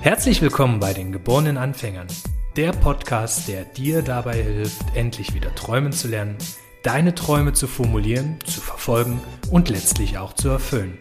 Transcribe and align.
Herzlich 0.00 0.40
willkommen 0.42 0.78
bei 0.78 0.92
den 0.92 1.10
geborenen 1.10 1.56
Anfängern, 1.56 2.06
der 2.54 2.70
Podcast, 2.70 3.48
der 3.48 3.64
dir 3.64 4.02
dabei 4.02 4.40
hilft, 4.42 4.82
endlich 4.94 5.34
wieder 5.34 5.52
träumen 5.56 5.92
zu 5.92 6.06
lernen, 6.06 6.36
deine 6.84 7.16
Träume 7.16 7.52
zu 7.52 7.66
formulieren, 7.66 8.38
zu 8.44 8.60
verfolgen 8.60 9.20
und 9.50 9.70
letztlich 9.70 10.18
auch 10.18 10.34
zu 10.34 10.50
erfüllen. 10.50 10.98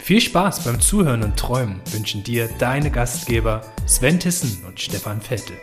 Viel 0.00 0.20
Spaß 0.20 0.64
beim 0.64 0.80
Zuhören 0.80 1.22
und 1.22 1.36
Träumen 1.36 1.80
wünschen 1.92 2.24
dir 2.24 2.48
deine 2.58 2.90
Gastgeber 2.90 3.62
Sven 3.86 4.18
Tissen 4.18 4.64
und 4.66 4.80
Stefan 4.80 5.20
Vettel. 5.20 5.56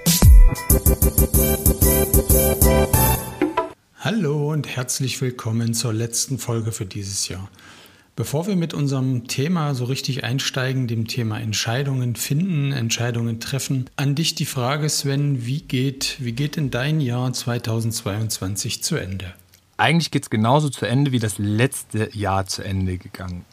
Hallo 4.09 4.53
und 4.53 4.69
herzlich 4.69 5.19
willkommen 5.19 5.73
zur 5.73 5.91
letzten 5.91 6.37
Folge 6.39 6.71
für 6.71 6.85
dieses 6.85 7.27
Jahr. 7.27 7.49
Bevor 8.15 8.47
wir 8.47 8.55
mit 8.55 8.73
unserem 8.73 9.27
Thema 9.27 9.75
so 9.75 9.83
richtig 9.83 10.23
einsteigen, 10.23 10.87
dem 10.87 11.09
Thema 11.09 11.41
Entscheidungen 11.41 12.15
finden, 12.15 12.71
Entscheidungen 12.71 13.41
treffen, 13.41 13.89
an 13.97 14.15
dich 14.15 14.33
die 14.33 14.45
Frage, 14.45 14.87
Sven, 14.87 15.45
wie 15.45 15.59
geht, 15.59 16.15
wie 16.21 16.31
geht 16.31 16.55
denn 16.55 16.71
dein 16.71 17.01
Jahr 17.01 17.33
2022 17.33 18.81
zu 18.81 18.95
Ende? 18.95 19.33
Eigentlich 19.75 20.09
geht 20.09 20.23
es 20.23 20.29
genauso 20.29 20.69
zu 20.69 20.85
Ende, 20.85 21.11
wie 21.11 21.19
das 21.19 21.37
letzte 21.37 22.09
Jahr 22.13 22.45
zu 22.45 22.63
Ende 22.63 22.97
gegangen 22.97 23.43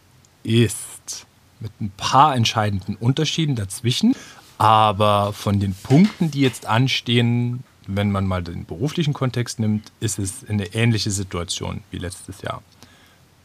ist. 0.45 1.27
Mit 1.59 1.73
ein 1.81 1.91
paar 1.97 2.37
entscheidenden 2.37 2.95
Unterschieden 2.95 3.57
dazwischen. 3.57 4.15
Aber 4.59 5.33
von 5.33 5.59
den 5.59 5.75
Punkten, 5.75 6.31
die 6.31 6.43
jetzt 6.43 6.67
anstehen, 6.67 7.65
wenn 7.87 8.11
man 8.11 8.27
mal 8.27 8.43
den 8.43 8.65
beruflichen 8.65 9.15
Kontext 9.15 9.59
nimmt, 9.59 9.93
ist 10.01 10.19
es 10.19 10.49
eine 10.49 10.75
ähnliche 10.75 11.11
Situation 11.11 11.83
wie 11.91 11.99
letztes 11.99 12.43
Jahr 12.43 12.63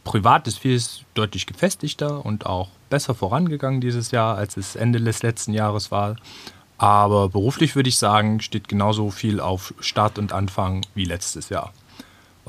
privat 0.09 0.47
ist 0.47 0.58
vieles 0.58 1.03
deutlich 1.14 1.45
gefestigter 1.45 2.25
und 2.25 2.47
auch 2.47 2.69
besser 2.89 3.14
vorangegangen 3.14 3.80
dieses 3.80 4.09
Jahr, 4.09 4.38
als 4.38 4.58
es 4.58 4.75
Ende 4.75 4.99
des 4.99 5.22
letzten 5.22 5.53
Jahres 5.53 5.91
war. 5.91 6.16
Aber 6.80 7.30
beruflich 7.30 7.75
würde 7.75 7.89
ich 7.89 7.97
sagen, 7.97 8.41
steht 8.41 8.67
genauso 8.67 9.11
viel 9.11 9.39
auf 9.39 9.72
Start 9.80 10.17
und 10.17 10.33
Anfang 10.33 10.83
wie 10.95 11.05
letztes 11.05 11.49
Jahr. 11.49 11.73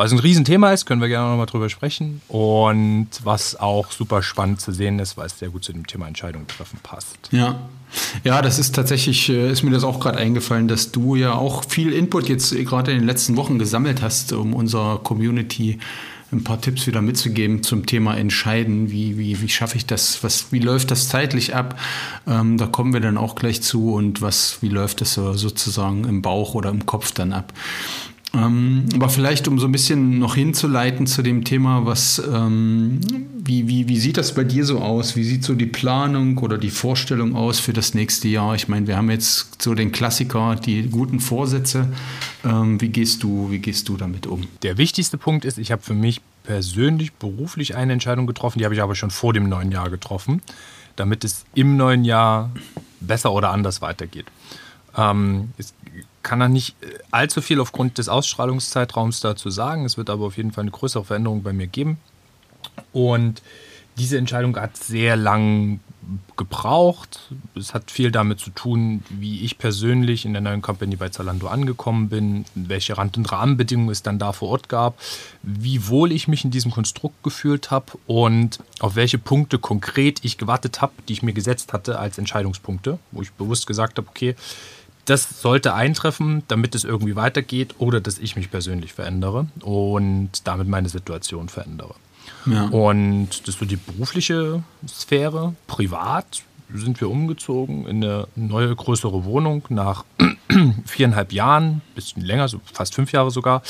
Was 0.00 0.12
ein 0.12 0.18
Riesenthema 0.18 0.72
ist, 0.72 0.86
können 0.86 1.02
wir 1.02 1.08
gerne 1.08 1.28
nochmal 1.28 1.44
drüber 1.44 1.68
sprechen. 1.68 2.22
Und 2.26 3.08
was 3.22 3.60
auch 3.60 3.92
super 3.92 4.22
spannend 4.22 4.58
zu 4.58 4.72
sehen 4.72 4.98
ist, 4.98 5.18
weil 5.18 5.26
es 5.26 5.38
sehr 5.38 5.50
gut 5.50 5.62
zu 5.62 5.74
dem 5.74 5.86
Thema 5.86 6.08
Entscheidung 6.08 6.46
treffen 6.46 6.78
passt. 6.82 7.18
Ja. 7.32 7.68
Ja, 8.24 8.40
das 8.40 8.58
ist 8.58 8.74
tatsächlich, 8.74 9.28
äh, 9.28 9.52
ist 9.52 9.62
mir 9.62 9.72
das 9.72 9.84
auch 9.84 10.00
gerade 10.00 10.16
eingefallen, 10.16 10.68
dass 10.68 10.90
du 10.90 11.16
ja 11.16 11.34
auch 11.34 11.64
viel 11.68 11.92
Input 11.92 12.30
jetzt 12.30 12.50
gerade 12.64 12.92
in 12.92 13.00
den 13.00 13.06
letzten 13.06 13.36
Wochen 13.36 13.58
gesammelt 13.58 14.00
hast, 14.00 14.32
um 14.32 14.54
unserer 14.54 15.00
Community 15.00 15.80
ein 16.32 16.44
paar 16.44 16.60
Tipps 16.60 16.86
wieder 16.86 17.02
mitzugeben 17.02 17.62
zum 17.62 17.86
Thema 17.86 18.16
Entscheiden. 18.16 18.90
Wie, 18.90 19.18
wie, 19.18 19.42
wie 19.42 19.48
schaffe 19.48 19.76
ich 19.76 19.84
das? 19.84 20.22
Was, 20.22 20.52
wie 20.52 20.60
läuft 20.60 20.90
das 20.90 21.08
zeitlich 21.08 21.54
ab? 21.54 21.78
Ähm, 22.26 22.56
da 22.56 22.66
kommen 22.66 22.92
wir 22.92 23.00
dann 23.00 23.18
auch 23.18 23.34
gleich 23.34 23.62
zu. 23.62 23.92
Und 23.92 24.22
was, 24.22 24.62
wie 24.62 24.68
läuft 24.68 25.00
das 25.00 25.14
so 25.14 25.34
sozusagen 25.34 26.04
im 26.04 26.22
Bauch 26.22 26.54
oder 26.54 26.70
im 26.70 26.86
Kopf 26.86 27.12
dann 27.12 27.32
ab? 27.32 27.52
Ähm, 28.32 28.84
aber 28.94 29.08
vielleicht, 29.08 29.48
um 29.48 29.58
so 29.58 29.66
ein 29.66 29.72
bisschen 29.72 30.20
noch 30.20 30.36
hinzuleiten 30.36 31.06
zu 31.06 31.22
dem 31.22 31.44
Thema, 31.44 31.84
was, 31.84 32.22
ähm, 32.32 33.00
wie, 33.36 33.66
wie, 33.66 33.88
wie 33.88 33.98
sieht 33.98 34.16
das 34.16 34.34
bei 34.34 34.44
dir 34.44 34.64
so 34.64 34.78
aus? 34.78 35.16
Wie 35.16 35.24
sieht 35.24 35.42
so 35.42 35.54
die 35.54 35.66
Planung 35.66 36.38
oder 36.38 36.56
die 36.56 36.70
Vorstellung 36.70 37.34
aus 37.34 37.58
für 37.58 37.72
das 37.72 37.92
nächste 37.94 38.28
Jahr? 38.28 38.54
Ich 38.54 38.68
meine, 38.68 38.86
wir 38.86 38.96
haben 38.96 39.10
jetzt 39.10 39.60
so 39.60 39.74
den 39.74 39.90
Klassiker, 39.90 40.54
die 40.54 40.88
guten 40.88 41.18
Vorsätze. 41.18 41.88
Ähm, 42.44 42.80
wie, 42.80 42.90
gehst 42.90 43.24
du, 43.24 43.50
wie 43.50 43.58
gehst 43.58 43.88
du 43.88 43.96
damit 43.96 44.28
um? 44.28 44.46
Der 44.62 44.78
wichtigste 44.78 45.18
Punkt 45.18 45.44
ist, 45.44 45.58
ich 45.58 45.72
habe 45.72 45.82
für 45.82 45.94
mich 45.94 46.20
persönlich 46.44 47.12
beruflich 47.14 47.74
eine 47.74 47.92
Entscheidung 47.92 48.26
getroffen, 48.26 48.60
die 48.60 48.64
habe 48.64 48.74
ich 48.74 48.82
aber 48.82 48.94
schon 48.94 49.10
vor 49.10 49.32
dem 49.32 49.48
neuen 49.48 49.72
Jahr 49.72 49.90
getroffen, 49.90 50.40
damit 50.94 51.24
es 51.24 51.44
im 51.54 51.76
neuen 51.76 52.04
Jahr 52.04 52.50
besser 53.00 53.32
oder 53.32 53.50
anders 53.50 53.82
weitergeht. 53.82 54.26
Ähm, 54.96 55.52
es 55.58 55.74
kann 56.22 56.40
da 56.40 56.48
nicht 56.48 56.76
äh, 56.82 56.98
allzu 57.10 57.40
viel 57.40 57.60
aufgrund 57.60 57.98
des 57.98 58.08
Ausstrahlungszeitraums 58.08 59.20
dazu 59.20 59.50
sagen. 59.50 59.84
Es 59.84 59.96
wird 59.96 60.10
aber 60.10 60.26
auf 60.26 60.36
jeden 60.36 60.52
Fall 60.52 60.62
eine 60.62 60.70
größere 60.70 61.04
Veränderung 61.04 61.42
bei 61.42 61.52
mir 61.52 61.66
geben. 61.66 61.98
Und 62.92 63.42
diese 63.98 64.18
Entscheidung 64.18 64.56
hat 64.56 64.76
sehr 64.76 65.16
lang 65.16 65.80
gebraucht. 66.36 67.20
Es 67.54 67.74
hat 67.74 67.90
viel 67.90 68.10
damit 68.10 68.40
zu 68.40 68.50
tun, 68.50 69.04
wie 69.10 69.44
ich 69.44 69.58
persönlich 69.58 70.24
in 70.24 70.32
der 70.32 70.40
neuen 70.40 70.62
Company 70.62 70.96
bei 70.96 71.10
Zalando 71.10 71.46
angekommen 71.48 72.08
bin, 72.08 72.44
welche 72.54 72.96
Rand- 72.96 73.16
und 73.16 73.30
Rahmenbedingungen 73.30 73.90
es 73.90 74.02
dann 74.02 74.18
da 74.18 74.32
vor 74.32 74.48
Ort 74.48 74.68
gab, 74.68 74.98
wie 75.42 75.88
wohl 75.88 76.12
ich 76.12 76.26
mich 76.26 76.44
in 76.44 76.50
diesem 76.50 76.70
Konstrukt 76.70 77.22
gefühlt 77.22 77.70
habe 77.70 77.92
und 78.06 78.58
auf 78.80 78.96
welche 78.96 79.18
Punkte 79.18 79.58
konkret 79.58 80.20
ich 80.24 80.38
gewartet 80.38 80.80
habe, 80.80 80.92
die 81.08 81.12
ich 81.12 81.22
mir 81.22 81.34
gesetzt 81.34 81.72
hatte 81.72 81.98
als 81.98 82.18
Entscheidungspunkte, 82.18 82.98
wo 83.12 83.22
ich 83.22 83.32
bewusst 83.32 83.66
gesagt 83.66 83.98
habe, 83.98 84.08
okay, 84.08 84.34
das 85.10 85.42
sollte 85.42 85.74
eintreffen, 85.74 86.44
damit 86.46 86.76
es 86.76 86.84
irgendwie 86.84 87.16
weitergeht 87.16 87.74
oder 87.78 88.00
dass 88.00 88.18
ich 88.18 88.36
mich 88.36 88.48
persönlich 88.48 88.92
verändere 88.92 89.48
und 89.60 90.30
damit 90.44 90.68
meine 90.68 90.88
Situation 90.88 91.48
verändere. 91.48 91.94
Ja. 92.46 92.66
Und 92.66 93.28
das 93.42 93.48
ist 93.48 93.58
so 93.58 93.66
die 93.66 93.76
berufliche 93.76 94.62
Sphäre. 94.86 95.54
Privat 95.66 96.44
sind 96.72 97.00
wir 97.00 97.10
umgezogen 97.10 97.86
in 97.86 98.04
eine 98.04 98.28
neue, 98.36 98.74
größere 98.76 99.24
Wohnung 99.24 99.64
nach 99.68 100.04
viereinhalb 100.84 101.32
Jahren, 101.32 101.82
bisschen 101.96 102.22
länger, 102.22 102.46
so 102.46 102.60
fast 102.72 102.94
fünf 102.94 103.10
Jahre 103.10 103.32
sogar, 103.32 103.62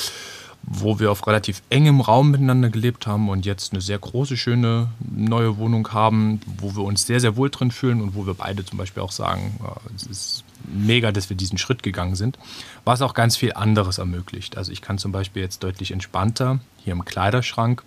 wo 0.61 0.99
wir 0.99 1.09
auf 1.09 1.25
relativ 1.25 1.63
engem 1.71 2.01
Raum 2.01 2.29
miteinander 2.29 2.69
gelebt 2.69 3.07
haben 3.07 3.29
und 3.29 3.47
jetzt 3.47 3.73
eine 3.73 3.81
sehr 3.81 3.97
große, 3.97 4.37
schöne 4.37 4.89
neue 4.99 5.57
Wohnung 5.57 5.91
haben, 5.91 6.39
wo 6.59 6.75
wir 6.75 6.83
uns 6.83 7.07
sehr, 7.07 7.19
sehr 7.19 7.35
wohl 7.35 7.49
drin 7.49 7.71
fühlen 7.71 7.99
und 7.99 8.13
wo 8.13 8.27
wir 8.27 8.35
beide 8.35 8.63
zum 8.63 8.77
Beispiel 8.77 9.01
auch 9.01 9.11
sagen, 9.11 9.59
es 9.95 10.03
ist 10.03 10.43
mega, 10.65 11.11
dass 11.11 11.29
wir 11.29 11.37
diesen 11.37 11.57
Schritt 11.57 11.83
gegangen 11.83 12.15
sind, 12.15 12.37
was 12.85 13.01
auch 13.01 13.13
ganz 13.13 13.37
viel 13.37 13.53
anderes 13.53 13.97
ermöglicht. 13.97 14.57
Also 14.57 14.71
ich 14.71 14.81
kann 14.81 14.97
zum 14.97 15.11
Beispiel 15.11 15.41
jetzt 15.41 15.63
deutlich 15.63 15.91
entspannter 15.91 16.59
hier 16.83 16.93
im 16.93 17.05
Kleiderschrank 17.05 17.83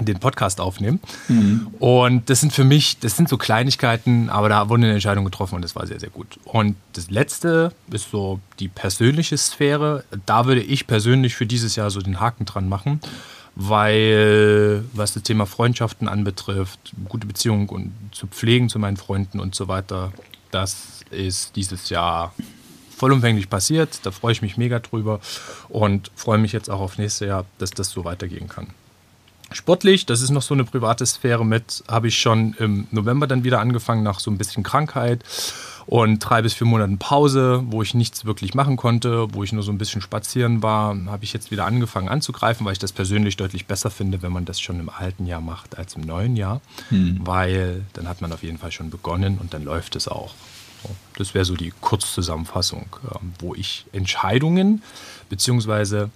den 0.00 0.18
Podcast 0.18 0.60
aufnehmen. 0.60 1.00
Mhm. 1.28 1.68
Und 1.78 2.30
das 2.30 2.40
sind 2.40 2.52
für 2.52 2.64
mich, 2.64 2.98
das 2.98 3.16
sind 3.16 3.28
so 3.28 3.38
Kleinigkeiten, 3.38 4.28
aber 4.28 4.48
da 4.48 4.68
wurde 4.68 4.84
eine 4.84 4.92
Entscheidung 4.92 5.24
getroffen 5.24 5.56
und 5.56 5.62
das 5.62 5.74
war 5.74 5.86
sehr, 5.86 6.00
sehr 6.00 6.10
gut. 6.10 6.38
Und 6.44 6.76
das 6.92 7.10
Letzte 7.10 7.72
ist 7.90 8.10
so 8.10 8.40
die 8.58 8.68
persönliche 8.68 9.36
Sphäre. 9.38 10.04
Da 10.26 10.46
würde 10.46 10.62
ich 10.62 10.86
persönlich 10.86 11.34
für 11.34 11.46
dieses 11.46 11.76
Jahr 11.76 11.90
so 11.90 12.00
den 12.00 12.20
Haken 12.20 12.44
dran 12.44 12.68
machen, 12.68 13.00
weil 13.54 14.84
was 14.92 15.14
das 15.14 15.22
Thema 15.22 15.46
Freundschaften 15.46 16.08
anbetrifft, 16.08 16.92
gute 17.08 17.26
Beziehungen 17.26 17.68
und 17.68 17.92
zu 18.12 18.26
pflegen 18.26 18.68
zu 18.68 18.78
meinen 18.78 18.96
Freunden 18.96 19.40
und 19.40 19.54
so 19.54 19.68
weiter, 19.68 20.12
das 20.50 20.95
ist 21.10 21.56
dieses 21.56 21.88
Jahr 21.88 22.34
vollumfänglich 22.96 23.50
passiert. 23.50 24.00
Da 24.04 24.10
freue 24.10 24.32
ich 24.32 24.42
mich 24.42 24.56
mega 24.56 24.78
drüber 24.78 25.20
und 25.68 26.10
freue 26.16 26.38
mich 26.38 26.52
jetzt 26.52 26.70
auch 26.70 26.80
auf 26.80 26.98
nächstes 26.98 27.28
Jahr, 27.28 27.44
dass 27.58 27.70
das 27.70 27.90
so 27.90 28.04
weitergehen 28.04 28.48
kann. 28.48 28.68
Sportlich, 29.52 30.06
das 30.06 30.22
ist 30.22 30.30
noch 30.30 30.42
so 30.42 30.54
eine 30.54 30.64
private 30.64 31.06
Sphäre 31.06 31.46
mit, 31.46 31.84
habe 31.86 32.08
ich 32.08 32.18
schon 32.18 32.54
im 32.58 32.88
November 32.90 33.28
dann 33.28 33.44
wieder 33.44 33.60
angefangen 33.60 34.02
nach 34.02 34.18
so 34.18 34.28
ein 34.28 34.38
bisschen 34.38 34.64
Krankheit 34.64 35.22
und 35.86 36.18
drei 36.18 36.42
bis 36.42 36.54
vier 36.54 36.66
Monaten 36.66 36.98
Pause, 36.98 37.62
wo 37.66 37.80
ich 37.80 37.94
nichts 37.94 38.24
wirklich 38.24 38.54
machen 38.54 38.76
konnte, 38.76 39.32
wo 39.32 39.44
ich 39.44 39.52
nur 39.52 39.62
so 39.62 39.70
ein 39.70 39.78
bisschen 39.78 40.00
spazieren 40.00 40.64
war, 40.64 40.96
habe 41.06 41.22
ich 41.22 41.32
jetzt 41.32 41.52
wieder 41.52 41.64
angefangen 41.64 42.08
anzugreifen, 42.08 42.66
weil 42.66 42.72
ich 42.72 42.80
das 42.80 42.90
persönlich 42.90 43.36
deutlich 43.36 43.66
besser 43.66 43.90
finde, 43.90 44.20
wenn 44.20 44.32
man 44.32 44.46
das 44.46 44.60
schon 44.60 44.80
im 44.80 44.88
alten 44.88 45.26
Jahr 45.26 45.40
macht 45.40 45.78
als 45.78 45.94
im 45.94 46.02
neuen 46.02 46.34
Jahr, 46.34 46.60
hm. 46.88 47.20
weil 47.22 47.84
dann 47.92 48.08
hat 48.08 48.20
man 48.20 48.32
auf 48.32 48.42
jeden 48.42 48.58
Fall 48.58 48.72
schon 48.72 48.90
begonnen 48.90 49.38
und 49.38 49.54
dann 49.54 49.64
läuft 49.64 49.94
es 49.94 50.08
auch. 50.08 50.34
Das 51.16 51.34
wäre 51.34 51.44
so 51.44 51.54
die 51.54 51.72
Kurzzusammenfassung, 51.80 52.86
ähm, 53.04 53.32
wo 53.38 53.54
ich 53.54 53.86
Entscheidungen 53.92 54.82
bzw. 55.28 56.06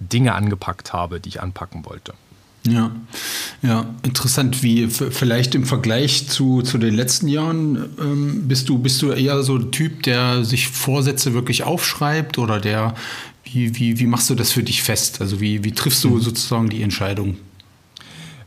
Dinge 0.00 0.34
angepackt 0.34 0.92
habe, 0.92 1.20
die 1.20 1.28
ich 1.28 1.42
anpacken 1.42 1.84
wollte. 1.84 2.14
Ja, 2.66 2.92
ja, 3.62 3.86
interessant. 4.04 4.62
Wie 4.62 4.86
vielleicht 4.86 5.56
im 5.56 5.64
Vergleich 5.64 6.28
zu, 6.28 6.62
zu 6.62 6.78
den 6.78 6.94
letzten 6.94 7.26
Jahren 7.26 7.88
ähm, 7.98 8.46
bist 8.46 8.68
du 8.68 8.78
bist 8.78 9.02
du 9.02 9.10
eher 9.10 9.42
so 9.42 9.56
ein 9.56 9.72
Typ, 9.72 10.04
der 10.04 10.44
sich 10.44 10.68
Vorsätze 10.68 11.34
wirklich 11.34 11.64
aufschreibt 11.64 12.38
oder 12.38 12.60
der 12.60 12.94
wie, 13.44 13.76
wie, 13.76 13.98
wie 13.98 14.06
machst 14.06 14.30
du 14.30 14.34
das 14.34 14.52
für 14.52 14.62
dich 14.62 14.82
fest? 14.82 15.20
Also 15.20 15.40
wie, 15.40 15.64
wie 15.64 15.72
triffst 15.72 16.04
du 16.04 16.10
mhm. 16.10 16.20
sozusagen 16.20 16.68
die 16.68 16.82
Entscheidung? 16.82 17.36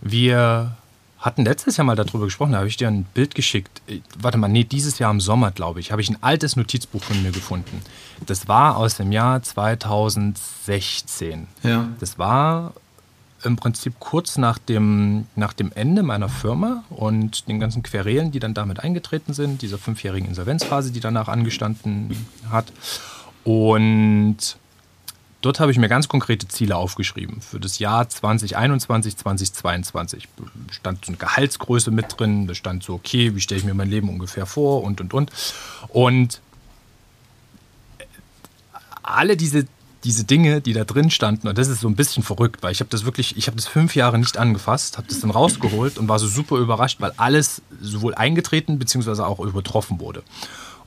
Wir 0.01 0.77
hatten 1.25 1.43
letztes 1.43 1.77
Jahr 1.77 1.85
mal 1.85 1.95
darüber 1.95 2.25
gesprochen, 2.25 2.51
da 2.51 2.59
habe 2.59 2.67
ich 2.67 2.77
dir 2.77 2.87
ein 2.87 3.03
Bild 3.15 3.33
geschickt. 3.33 3.81
Äh, 3.87 4.01
warte 4.19 4.37
mal, 4.37 4.47
nee, 4.47 4.63
dieses 4.63 4.99
Jahr 4.99 5.09
im 5.09 5.19
Sommer, 5.19 5.49
glaube 5.49 5.79
ich, 5.79 5.91
habe 5.91 6.01
ich 6.01 6.09
ein 6.09 6.21
altes 6.21 6.55
Notizbuch 6.55 7.03
von 7.03 7.21
mir 7.23 7.31
gefunden. 7.31 7.81
Das 8.27 8.47
war 8.47 8.77
aus 8.77 8.97
dem 8.97 9.11
Jahr 9.11 9.41
2016. 9.41 11.47
Ja. 11.63 11.87
Das 11.99 12.19
war 12.19 12.73
im 13.43 13.55
Prinzip 13.55 13.95
kurz 13.99 14.37
nach 14.37 14.59
dem, 14.59 15.25
nach 15.35 15.53
dem 15.53 15.71
Ende 15.71 16.03
meiner 16.03 16.29
Firma 16.29 16.83
und 16.89 17.47
den 17.47 17.59
ganzen 17.59 17.81
Querelen, 17.81 18.31
die 18.31 18.39
dann 18.39 18.53
damit 18.53 18.79
eingetreten 18.79 19.33
sind, 19.33 19.63
dieser 19.63 19.79
fünfjährigen 19.79 20.29
Insolvenzphase, 20.29 20.91
die 20.91 20.99
danach 20.99 21.27
angestanden 21.27 22.27
hat. 22.51 22.71
Und 23.43 24.57
dort 25.45 25.59
habe 25.59 25.71
ich 25.71 25.77
mir 25.77 25.87
ganz 25.87 26.07
konkrete 26.07 26.47
Ziele 26.47 26.75
aufgeschrieben 26.75 27.39
für 27.39 27.59
das 27.59 27.77
Jahr 27.77 28.09
2021, 28.09 29.15
2022. 29.15 30.27
Da 30.37 30.73
stand 30.73 31.05
so 31.05 31.11
eine 31.11 31.17
Gehaltsgröße 31.17 31.91
mit 31.91 32.19
drin, 32.19 32.47
da 32.47 32.55
stand 32.55 32.83
so, 32.83 32.93
okay, 32.93 33.35
wie 33.35 33.41
stelle 33.41 33.59
ich 33.59 33.65
mir 33.65 33.75
mein 33.75 33.89
Leben 33.89 34.09
ungefähr 34.09 34.47
vor 34.47 34.83
und, 34.83 35.01
und, 35.01 35.13
und. 35.13 35.31
Und 35.89 36.41
alle 39.03 39.37
diese 39.37 39.67
diese 40.03 40.23
Dinge, 40.23 40.61
die 40.61 40.73
da 40.73 40.83
drin 40.83 41.09
standen, 41.09 41.47
und 41.47 41.57
das 41.57 41.67
ist 41.67 41.81
so 41.81 41.87
ein 41.87 41.95
bisschen 41.95 42.21
verrückt, 42.21 42.61
weil 42.61 42.71
ich 42.71 42.79
habe 42.79 42.91
das 42.91 43.05
wirklich, 43.05 43.37
ich 43.37 43.47
habe 43.47 43.57
das 43.57 43.65
fünf 43.65 43.95
Jahre 43.95 44.19
nicht 44.19 44.37
angefasst, 44.37 44.97
habe 44.97 45.07
das 45.07 45.19
dann 45.19 45.31
rausgeholt 45.31 45.97
und 45.97 46.07
war 46.07 46.19
so 46.19 46.27
super 46.27 46.57
überrascht, 46.57 47.01
weil 47.01 47.11
alles 47.17 47.63
sowohl 47.81 48.13
eingetreten 48.13 48.77
bzw. 48.77 49.23
auch 49.23 49.39
übertroffen 49.39 49.99
wurde. 49.99 50.21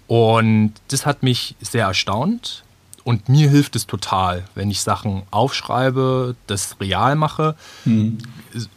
Und 0.06 0.74
das 0.86 1.04
hat 1.04 1.24
mich 1.24 1.56
sehr 1.60 1.86
erstaunt. 1.86 2.62
Und 3.04 3.28
mir 3.28 3.48
hilft 3.48 3.76
es 3.76 3.86
total, 3.86 4.44
wenn 4.54 4.70
ich 4.70 4.82
Sachen 4.82 5.22
aufschreibe, 5.30 6.36
das 6.46 6.76
real 6.80 7.16
mache. 7.16 7.54
Mhm. 7.84 8.18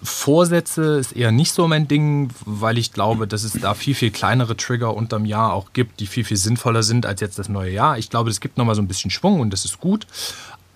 Vorsätze 0.04 0.98
ist 1.00 1.14
eher 1.14 1.32
nicht 1.32 1.54
so 1.54 1.68
mein 1.68 1.88
Ding, 1.88 2.30
weil 2.46 2.78
ich 2.78 2.94
glaube, 2.94 3.28
dass 3.28 3.44
es 3.44 3.54
da 3.54 3.74
viel, 3.74 3.96
viel 3.96 4.12
kleinere 4.12 4.56
Trigger 4.56 4.96
unterm 4.96 5.26
Jahr 5.26 5.54
auch 5.54 5.74
gibt, 5.74 6.00
die 6.00 6.08
viel, 6.08 6.24
viel 6.24 6.38
sinnvoller 6.38 6.84
sind 6.84 7.06
als 7.06 7.22
jetzt 7.22 7.40
das 7.40 7.50
neue 7.50 7.72
Jahr. 7.72 7.98
Ich 7.98 8.10
glaube, 8.10 8.30
es 8.30 8.40
gibt 8.40 8.58
nochmal 8.58 8.76
so 8.76 8.82
ein 8.82 8.88
bisschen 8.88 9.12
Schwung 9.12 9.40
und 9.40 9.52
das 9.52 9.66
ist 9.66 9.80
gut. 9.80 10.08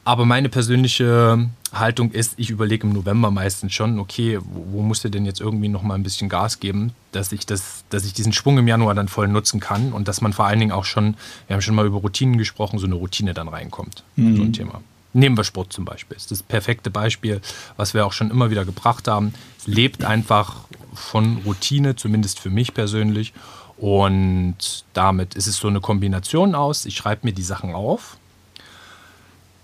Aber 0.06 0.24
meine 0.26 0.50
persönliche 0.50 1.50
Haltung 1.74 2.12
ist, 2.12 2.36
ich 2.38 2.52
überlege 2.52 2.86
im 2.86 2.94
November 2.94 3.32
meistens 3.32 3.74
schon, 3.74 3.98
okay, 3.98 4.40
wo, 4.40 4.78
wo 4.78 4.82
musst 4.84 5.04
du 5.04 5.10
denn 5.10 5.26
jetzt 5.26 5.42
irgendwie 5.42 5.68
noch 5.68 5.82
mal 5.82 5.96
ein 5.96 6.04
bisschen 6.04 6.30
Gas 6.30 6.60
geben, 6.60 6.94
dass 7.12 7.32
ich, 7.32 7.48
das, 7.48 7.84
dass 7.90 8.06
ich 8.06 8.14
diesen 8.14 8.32
Schwung 8.32 8.60
im 8.60 8.68
Januar 8.68 8.94
dann 8.94 9.08
voll 9.08 9.28
nutzen 9.28 9.60
kann 9.60 9.94
und 9.94 10.08
dass 10.08 10.22
man 10.22 10.32
vor 10.32 10.46
allen 10.46 10.60
Dingen 10.60 10.72
auch 10.72 10.86
schon, 10.86 11.16
wir 11.48 11.56
haben 11.56 11.62
schon 11.62 11.74
mal 11.74 11.88
über 11.88 11.98
Routinen 11.98 12.38
gesprochen, 12.38 12.78
so 12.78 12.86
eine 12.86 12.94
Routine 12.94 13.34
dann 13.34 13.48
reinkommt. 13.48 14.04
Mhm. 14.16 14.38
So 14.38 14.44
ein 14.44 14.54
Thema. 14.54 14.82
Nehmen 15.14 15.36
wir 15.38 15.44
Sport 15.44 15.74
zum 15.74 15.86
Beispiel. 15.86 16.16
Das 16.16 16.26
ist 16.26 16.32
das 16.32 16.44
perfekte 16.44 16.92
Beispiel, 16.92 17.42
was 17.76 17.96
wir 17.96 18.06
auch 18.06 18.14
schon 18.14 18.30
immer 18.30 18.52
wieder 18.52 18.64
gebracht 18.64 19.08
haben. 19.08 19.34
Es 19.58 19.66
lebt 19.66 20.04
einfach 20.04 20.58
von 20.94 21.38
Routine, 21.46 21.96
zumindest 21.96 22.40
für 22.40 22.52
mich 22.52 22.76
persönlich. 22.76 23.34
Und 23.78 24.86
damit 24.94 25.34
ist 25.34 25.48
es 25.48 25.58
so 25.58 25.68
eine 25.68 25.82
Kombination 25.82 26.54
aus. 26.54 26.86
Ich 26.86 26.96
schreibe 26.96 27.26
mir 27.26 27.34
die 27.34 27.44
Sachen 27.44 27.74
auf, 27.74 28.18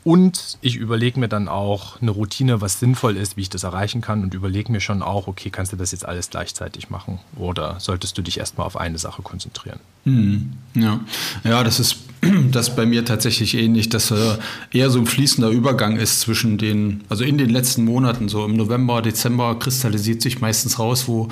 und 0.04 0.58
ich 0.62 0.78
überlege 0.78 1.20
mir 1.20 1.28
dann 1.28 1.48
auch 1.48 2.02
eine 2.02 2.12
Routine, 2.12 2.60
was 2.60 2.80
sinnvoll 2.80 3.18
ist, 3.18 3.38
wie 3.38 3.42
ich 3.42 3.50
das 3.50 3.64
erreichen 3.64 4.02
kann 4.02 4.24
und 4.24 4.34
überlege 4.34 4.72
mir 4.72 4.80
schon 4.80 5.02
auch, 5.02 5.28
okay, 5.28 5.50
kannst 5.52 5.74
du 5.74 5.78
das 5.78 5.92
jetzt 5.92 6.06
alles 6.06 6.30
gleichzeitig 6.30 6.90
machen 6.90 7.20
oder 7.36 7.80
solltest 7.80 8.18
du 8.18 8.22
dich 8.22 8.40
erstmal 8.40 8.66
auf 8.66 8.78
eine 8.78 8.98
Sache 8.98 9.22
konzentrieren? 9.22 9.80
Hm, 10.06 10.54
ja. 10.74 11.00
ja, 11.44 11.64
das 11.64 11.80
ist 11.80 11.98
das 12.52 12.76
bei 12.76 12.86
mir 12.86 13.06
tatsächlich 13.06 13.56
ähnlich, 13.56 13.90
dass 13.90 14.10
äh, 14.10 14.38
eher 14.72 14.90
so 14.90 15.00
ein 15.00 15.06
fließender 15.06 15.50
Übergang 15.50 15.98
ist 15.98 16.22
zwischen 16.22 16.58
den, 16.58 17.04
also 17.10 17.24
in 17.24 17.38
den 17.38 17.50
letzten 17.50 17.86
Monaten, 17.86 18.28
so 18.28 18.46
im 18.46 18.56
November, 18.56 19.02
Dezember 19.02 19.58
kristallisiert 19.60 20.22
sich 20.22 20.42
meistens 20.42 20.80
raus, 20.80 21.08
wo 21.08 21.30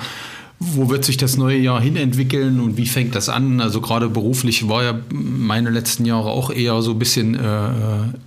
wo 0.62 0.90
wird 0.90 1.06
sich 1.06 1.16
das 1.16 1.38
neue 1.38 1.56
Jahr 1.56 1.80
hinentwickeln 1.80 2.60
und 2.60 2.76
wie 2.76 2.84
fängt 2.84 3.14
das 3.14 3.30
an? 3.30 3.62
Also 3.62 3.80
gerade 3.80 4.10
beruflich 4.10 4.68
war 4.68 4.82
ja 4.82 5.00
meine 5.10 5.70
letzten 5.70 6.04
Jahre 6.04 6.28
auch 6.28 6.50
eher 6.50 6.82
so 6.82 6.90
ein 6.90 6.98
bisschen 6.98 7.34
äh, 7.34 7.70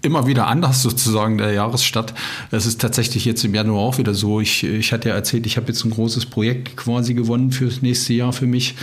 immer 0.01 0.25
wieder 0.25 0.47
anders 0.47 0.81
sozusagen 0.81 1.37
der 1.37 1.51
Jahresstart. 1.51 2.15
Es 2.49 2.65
ist 2.65 2.81
tatsächlich 2.81 3.25
jetzt 3.25 3.45
im 3.45 3.53
Januar 3.53 3.81
auch 3.81 3.99
wieder 3.99 4.15
so. 4.15 4.41
Ich, 4.41 4.63
ich 4.63 4.91
hatte 4.91 5.09
ja 5.09 5.15
erzählt, 5.15 5.45
ich 5.45 5.57
habe 5.57 5.67
jetzt 5.67 5.85
ein 5.85 5.91
großes 5.91 6.25
Projekt 6.25 6.75
quasi 6.75 7.13
gewonnen 7.13 7.51
fürs 7.51 7.83
nächste 7.83 8.13
Jahr 8.13 8.33
für 8.33 8.47
mich 8.47 8.73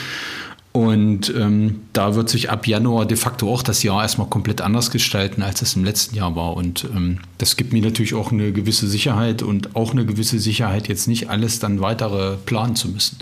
und 0.72 1.34
ähm, 1.37 1.81
da 1.93 2.14
wird 2.14 2.28
sich 2.28 2.49
ab 2.49 2.67
Januar 2.67 3.05
de 3.05 3.17
facto 3.17 3.52
auch 3.52 3.64
das 3.64 3.82
Jahr 3.82 4.02
erstmal 4.02 4.28
komplett 4.28 4.61
anders 4.61 4.93
gestalten, 4.93 5.43
als 5.43 5.62
es 5.62 5.75
im 5.75 5.84
letzten 5.84 6.14
Jahr 6.14 6.37
war. 6.37 6.56
Und 6.56 6.87
ähm, 6.94 7.19
das 7.38 7.56
gibt 7.56 7.72
mir 7.72 7.82
natürlich 7.82 8.14
auch 8.14 8.31
eine 8.31 8.52
gewisse 8.52 8.87
Sicherheit 8.87 9.43
und 9.43 9.75
auch 9.75 9.90
eine 9.90 10.06
gewisse 10.06 10.38
Sicherheit, 10.38 10.87
jetzt 10.87 11.08
nicht 11.08 11.28
alles 11.28 11.58
dann 11.58 11.81
weitere 11.81 12.37
planen 12.37 12.76
zu 12.76 12.88
müssen. 12.88 13.19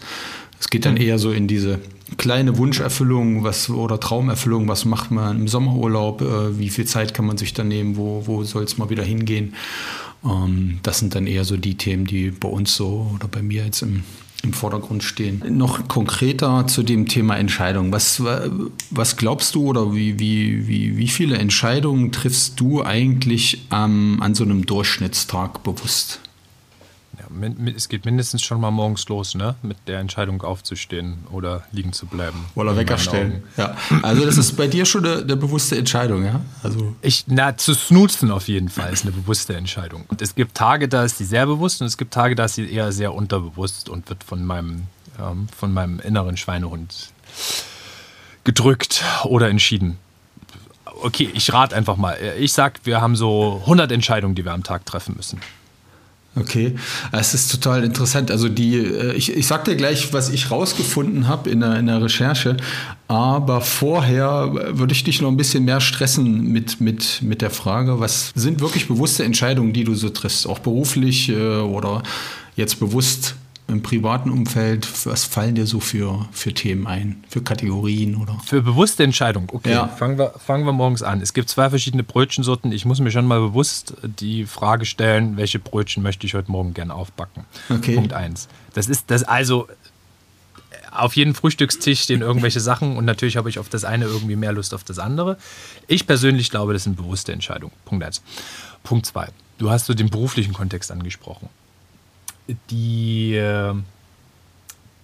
Es 0.60 0.68
geht 0.68 0.84
dann 0.84 0.98
eher 0.98 1.18
so 1.18 1.30
in 1.30 1.48
diese 1.48 1.78
kleine 2.18 2.58
Wunscherfüllung 2.58 3.44
was, 3.44 3.70
oder 3.70 3.98
Traumerfüllung, 3.98 4.68
was 4.68 4.84
macht 4.84 5.10
man 5.10 5.36
im 5.36 5.48
Sommerurlaub, 5.48 6.20
äh, 6.20 6.58
wie 6.58 6.68
viel 6.68 6.84
Zeit 6.84 7.14
kann 7.14 7.24
man 7.24 7.38
sich 7.38 7.54
dann 7.54 7.68
nehmen, 7.68 7.96
wo, 7.96 8.26
wo 8.26 8.44
soll 8.44 8.64
es 8.64 8.76
mal 8.76 8.90
wieder 8.90 9.04
hingehen. 9.04 9.54
Ähm, 10.22 10.80
das 10.82 10.98
sind 10.98 11.14
dann 11.14 11.26
eher 11.26 11.44
so 11.44 11.56
die 11.56 11.76
Themen, 11.76 12.04
die 12.04 12.30
bei 12.30 12.48
uns 12.48 12.76
so 12.76 13.10
oder 13.14 13.26
bei 13.26 13.40
mir 13.40 13.64
jetzt 13.64 13.80
im 13.80 14.02
im 14.42 14.52
Vordergrund 14.52 15.02
stehen. 15.02 15.42
Noch 15.56 15.88
konkreter 15.88 16.66
zu 16.66 16.82
dem 16.82 17.08
Thema 17.08 17.36
Entscheidung. 17.36 17.92
Was, 17.92 18.22
was 18.90 19.16
glaubst 19.16 19.54
du 19.54 19.66
oder 19.66 19.94
wie, 19.94 20.18
wie, 20.18 20.68
wie, 20.68 20.96
wie 20.96 21.08
viele 21.08 21.38
Entscheidungen 21.38 22.12
triffst 22.12 22.60
du 22.60 22.84
eigentlich 22.84 23.66
ähm, 23.72 24.18
an 24.20 24.34
so 24.34 24.44
einem 24.44 24.64
Durchschnittstag 24.64 25.64
bewusst? 25.64 26.20
Es 27.76 27.88
geht 27.88 28.04
mindestens 28.04 28.42
schon 28.42 28.60
mal 28.60 28.70
morgens 28.70 29.08
los, 29.08 29.34
ne? 29.34 29.54
Mit 29.62 29.76
der 29.86 30.00
Entscheidung 30.00 30.42
aufzustehen 30.42 31.18
oder 31.30 31.64
liegen 31.72 31.92
zu 31.92 32.06
bleiben. 32.06 32.46
Oder 32.54 32.76
Wecker 32.76 32.98
stellen. 32.98 33.42
Ja. 33.56 33.76
Also 34.02 34.24
das 34.24 34.38
ist 34.38 34.56
bei 34.56 34.66
dir 34.66 34.84
schon 34.84 35.04
eine, 35.04 35.22
eine, 35.22 35.36
bewusste 35.36 35.76
Entscheidung, 35.76 36.24
ja? 36.24 36.40
Also 36.62 36.94
ich, 37.02 37.24
na, 37.26 37.56
zu 37.56 37.74
snoozen 37.74 38.30
auf 38.30 38.48
jeden 38.48 38.68
Fall 38.68 38.92
ist 38.92 39.02
eine 39.02 39.12
bewusste 39.12 39.56
Entscheidung. 39.56 40.04
Und 40.08 40.22
es 40.22 40.34
gibt 40.34 40.56
Tage, 40.56 40.88
da 40.88 41.04
ist 41.04 41.18
sie 41.18 41.24
sehr 41.24 41.46
bewusst 41.46 41.80
und 41.80 41.86
es 41.86 41.96
gibt 41.96 42.14
Tage, 42.14 42.34
da 42.34 42.44
ist 42.44 42.54
sie 42.54 42.70
eher 42.70 42.92
sehr 42.92 43.14
unterbewusst 43.14 43.88
und 43.88 44.08
wird 44.08 44.24
von 44.24 44.44
meinem, 44.44 44.84
ähm, 45.20 45.48
von 45.56 45.72
meinem 45.72 46.00
inneren 46.00 46.36
Schweinehund 46.36 47.12
gedrückt 48.44 49.04
oder 49.24 49.48
entschieden. 49.48 49.98
Okay, 51.02 51.30
ich 51.32 51.52
rate 51.52 51.76
einfach 51.76 51.96
mal. 51.96 52.18
Ich 52.38 52.52
sag, 52.52 52.80
wir 52.84 53.00
haben 53.00 53.14
so 53.14 53.60
100 53.62 53.92
Entscheidungen, 53.92 54.34
die 54.34 54.44
wir 54.44 54.52
am 54.52 54.64
Tag 54.64 54.84
treffen 54.86 55.14
müssen. 55.16 55.40
Okay, 56.38 56.76
es 57.10 57.34
ist 57.34 57.50
total 57.50 57.82
interessant. 57.82 58.30
Also 58.30 58.48
die, 58.48 58.76
äh, 58.76 59.14
ich, 59.14 59.34
ich 59.34 59.46
sag 59.46 59.64
dir 59.64 59.74
gleich, 59.74 60.12
was 60.12 60.30
ich 60.30 60.50
rausgefunden 60.50 61.26
habe 61.26 61.50
in 61.50 61.60
der, 61.60 61.76
in 61.78 61.86
der 61.86 62.02
Recherche, 62.02 62.56
aber 63.08 63.60
vorher 63.60 64.52
würde 64.78 64.92
ich 64.92 65.02
dich 65.02 65.20
noch 65.20 65.30
ein 65.30 65.36
bisschen 65.36 65.64
mehr 65.64 65.80
stressen 65.80 66.52
mit, 66.52 66.80
mit, 66.80 67.22
mit 67.22 67.42
der 67.42 67.50
Frage, 67.50 67.98
was 67.98 68.32
sind 68.34 68.60
wirklich 68.60 68.86
bewusste 68.86 69.24
Entscheidungen, 69.24 69.72
die 69.72 69.84
du 69.84 69.94
so 69.94 70.10
triffst, 70.10 70.46
auch 70.46 70.60
beruflich 70.60 71.30
äh, 71.30 71.58
oder 71.58 72.02
jetzt 72.54 72.78
bewusst 72.78 73.34
im 73.68 73.82
privaten 73.82 74.30
Umfeld, 74.30 74.88
was 75.06 75.24
fallen 75.26 75.54
dir 75.54 75.66
so 75.66 75.78
für, 75.78 76.26
für 76.32 76.54
Themen 76.54 76.86
ein, 76.86 77.22
für 77.28 77.42
Kategorien 77.42 78.16
oder? 78.16 78.40
Für 78.44 78.62
bewusste 78.62 79.04
Entscheidung, 79.04 79.50
okay. 79.52 79.72
Ja. 79.72 79.88
Fangen, 79.88 80.18
wir, 80.18 80.30
fangen 80.38 80.64
wir 80.64 80.72
morgens 80.72 81.02
an. 81.02 81.20
Es 81.20 81.34
gibt 81.34 81.50
zwei 81.50 81.68
verschiedene 81.68 82.02
Brötchensorten. 82.02 82.72
Ich 82.72 82.86
muss 82.86 82.98
mir 82.98 83.10
schon 83.10 83.26
mal 83.26 83.40
bewusst 83.40 83.94
die 84.02 84.46
Frage 84.46 84.86
stellen, 84.86 85.36
welche 85.36 85.58
Brötchen 85.58 86.02
möchte 86.02 86.26
ich 86.26 86.32
heute 86.32 86.50
Morgen 86.50 86.72
gerne 86.72 86.94
aufbacken. 86.94 87.44
Okay. 87.68 87.94
Punkt 87.94 88.14
eins. 88.14 88.48
Das 88.72 88.88
ist 88.88 89.10
das 89.10 89.22
also 89.24 89.68
auf 90.90 91.14
jeden 91.14 91.34
Frühstückstisch 91.34 92.00
stehen 92.00 92.22
irgendwelche 92.22 92.60
Sachen 92.60 92.96
und 92.96 93.04
natürlich 93.04 93.36
habe 93.36 93.50
ich 93.50 93.58
auf 93.58 93.68
das 93.68 93.84
eine 93.84 94.06
irgendwie 94.06 94.36
mehr 94.36 94.52
Lust 94.52 94.72
auf 94.72 94.82
das 94.82 94.98
andere. 94.98 95.36
Ich 95.86 96.06
persönlich 96.06 96.50
glaube, 96.50 96.72
das 96.72 96.84
sind 96.84 96.96
bewusste 96.96 97.32
Entscheidungen. 97.32 97.74
Punkt 97.84 98.02
eins. 98.02 98.22
Punkt 98.82 99.04
zwei. 99.04 99.28
Du 99.58 99.70
hast 99.70 99.84
so 99.84 99.92
den 99.92 100.08
beruflichen 100.08 100.54
Kontext 100.54 100.90
angesprochen 100.90 101.50
die, 102.70 103.40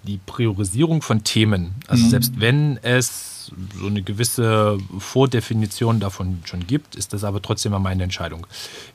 die 0.05 0.19
Priorisierung 0.27 1.03
von 1.03 1.25
Themen. 1.25 1.75
Also 1.89 2.05
mhm. 2.05 2.11
selbst 2.11 2.41
wenn 2.41 2.79
es 2.83 3.35
so 3.79 3.87
eine 3.87 4.03
gewisse 4.03 4.79
Vordefinition 4.99 6.01
davon 6.01 6.41
schon 6.45 6.67
gibt, 6.67 6.95
ist 6.95 7.13
das 7.13 7.25
aber 7.25 7.43
trotzdem 7.43 7.73
mal 7.73 7.79
meine 7.79 8.03
Entscheidung. 8.03 8.47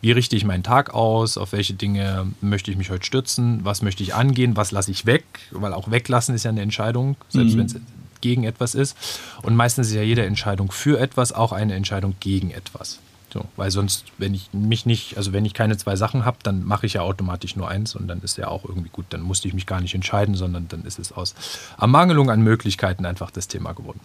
Wie 0.02 0.12
richte 0.12 0.36
ich 0.36 0.46
meinen 0.46 0.64
Tag 0.64 0.94
aus? 0.94 1.38
Auf 1.38 1.52
welche 1.52 1.74
Dinge 1.74 2.28
möchte 2.42 2.72
ich 2.72 2.78
mich 2.78 2.90
heute 2.90 3.06
stürzen? 3.06 3.64
Was 3.64 3.82
möchte 3.82 4.04
ich 4.04 4.16
angehen? 4.16 4.56
Was 4.58 4.72
lasse 4.72 4.92
ich 4.92 5.06
weg? 5.06 5.24
Weil 5.52 5.74
auch 5.74 5.92
weglassen 5.92 6.36
ist 6.36 6.44
ja 6.44 6.50
eine 6.50 6.62
Entscheidung, 6.62 7.16
selbst 7.30 7.54
mhm. 7.54 7.60
wenn 7.60 7.66
es 7.68 7.76
gegen 8.22 8.44
etwas 8.44 8.76
ist. 8.76 8.98
Und 9.44 9.56
meistens 9.56 9.88
ist 9.88 9.94
ja 9.94 10.02
jede 10.02 10.26
Entscheidung 10.26 10.72
für 10.72 11.00
etwas 11.00 11.32
auch 11.32 11.52
eine 11.52 11.76
Entscheidung 11.76 12.16
gegen 12.20 12.52
etwas. 12.52 13.00
So, 13.32 13.46
weil 13.56 13.70
sonst, 13.70 14.06
wenn 14.18 14.34
ich 14.34 14.50
mich 14.54 14.86
nicht, 14.86 15.18
also 15.18 15.34
wenn 15.34 15.46
ich 15.46 15.54
keine 15.54 15.78
zwei 15.78 15.96
Sachen 15.96 16.26
habe, 16.26 16.38
dann 16.42 16.64
mache 16.64 16.88
ich 16.88 16.94
ja 16.94 17.02
automatisch 17.02 17.56
nur 17.56 17.70
eins 17.70 17.96
und 17.96 18.08
dann 18.08 18.22
ist 18.22 18.38
ja 18.38 18.48
auch 18.48 18.66
irgendwie 18.66 18.90
gut. 18.90 19.06
Dann 19.10 19.22
musste 19.22 19.48
ich 19.48 19.54
mich 19.54 19.68
gar 19.68 19.82
nicht 19.82 19.94
entscheiden, 19.94 20.36
sondern 20.36 20.68
dann 20.68 20.84
ist 20.84 20.98
es 20.98 21.12
aus 21.12 21.36
Ermangelung 21.80 22.32
an 22.32 22.42
Möglichkeiten 22.42 23.06
einfach 23.06 23.30
das 23.30 23.48
Thema 23.48 23.74
geworden. 23.74 24.00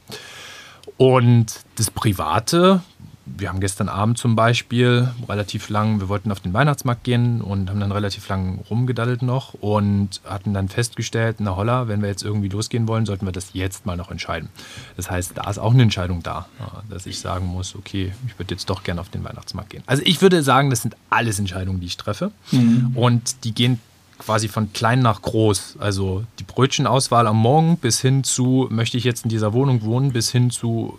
Und 0.99 1.65
das 1.77 1.91
Private, 1.91 2.83
wir 3.27 3.49
haben 3.49 3.61
gestern 3.61 3.89
Abend 3.89 4.19
zum 4.19 4.37
Beispiel 4.37 5.09
relativ 5.29 5.69
lang, 5.69 6.01
wir 6.01 6.09
wollten 6.09 6.31
auf 6.31 6.41
den 6.41 6.53
Weihnachtsmarkt 6.53 7.05
gehen 7.05 7.41
und 7.41 7.71
haben 7.71 7.81
dann 7.81 7.93
relativ 7.93 8.29
lang 8.29 8.61
rumgedaddelt 8.69 9.23
noch 9.23 9.55
und 9.55 10.21
hatten 10.25 10.53
dann 10.53 10.69
festgestellt, 10.69 11.37
na 11.39 11.57
holla, 11.57 11.89
wenn 11.89 12.03
wir 12.03 12.09
jetzt 12.09 12.23
irgendwie 12.23 12.49
losgehen 12.49 12.87
wollen, 12.87 13.07
sollten 13.07 13.27
wir 13.27 13.33
das 13.33 13.55
jetzt 13.55 13.87
mal 13.87 13.97
noch 13.97 14.11
entscheiden. 14.11 14.49
Das 14.97 15.11
heißt, 15.11 15.33
da 15.37 15.49
ist 15.49 15.59
auch 15.59 15.73
eine 15.73 15.83
Entscheidung 15.83 16.23
da, 16.23 16.47
dass 16.91 17.07
ich 17.07 17.19
sagen 17.19 17.47
muss, 17.47 17.75
okay, 17.75 18.13
ich 18.27 18.39
würde 18.39 18.55
jetzt 18.55 18.69
doch 18.69 18.83
gerne 18.83 19.01
auf 19.01 19.09
den 19.09 19.25
Weihnachtsmarkt 19.25 19.71
gehen. 19.71 19.83
Also 19.87 20.03
ich 20.05 20.21
würde 20.21 20.43
sagen, 20.43 20.71
das 20.71 20.83
sind 20.83 20.97
alles 21.11 21.39
Entscheidungen, 21.39 21.81
die 21.81 21.87
ich 21.87 21.97
treffe 21.97 22.31
mhm. 22.53 22.93
und 22.95 23.45
die 23.45 23.55
gehen 23.55 23.81
quasi 24.25 24.49
von 24.49 24.73
klein 24.73 25.01
nach 25.01 25.23
groß. 25.23 25.77
Also 25.79 26.25
die 26.39 26.45
Brötchenauswahl 26.45 27.27
am 27.27 27.37
Morgen 27.37 27.77
bis 27.77 28.01
hin 28.01 28.25
zu, 28.25 28.69
möchte 28.71 28.97
ich 28.97 29.05
jetzt 29.05 29.25
in 29.25 29.29
dieser 29.29 29.53
Wohnung 29.53 29.83
wohnen, 29.83 30.13
bis 30.13 30.31
hin 30.31 30.51
zu, 30.51 30.99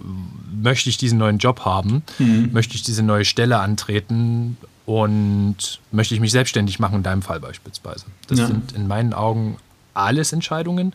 möchte 0.54 0.90
ich 0.90 0.98
diesen 0.98 1.18
neuen 1.18 1.40
Job 1.40 1.66
haben, 1.66 2.04
mhm. 2.20 2.50
möchte 2.54 2.76
ich 2.76 2.84
diese 2.84 3.04
neue 3.04 3.26
Stelle 3.26 3.60
antreten 3.60 4.58
und 4.86 5.80
möchte 5.92 6.14
ich 6.14 6.20
mich 6.20 6.32
selbstständig 6.32 6.80
machen, 6.80 6.98
in 6.98 7.04
deinem 7.04 7.24
Fall 7.24 7.40
beispielsweise. 7.40 8.06
Das 8.28 8.40
ja. 8.40 8.48
sind 8.48 8.74
in 8.74 8.88
meinen 8.88 9.14
Augen 9.14 9.58
alles 9.94 10.32
Entscheidungen, 10.32 10.94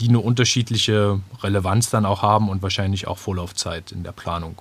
die 0.00 0.08
eine 0.08 0.18
unterschiedliche 0.18 1.20
Relevanz 1.42 1.90
dann 1.90 2.06
auch 2.06 2.22
haben 2.22 2.48
und 2.48 2.62
wahrscheinlich 2.62 3.06
auch 3.06 3.18
Vorlaufzeit 3.18 3.92
in 3.92 4.02
der 4.02 4.12
Planung. 4.12 4.60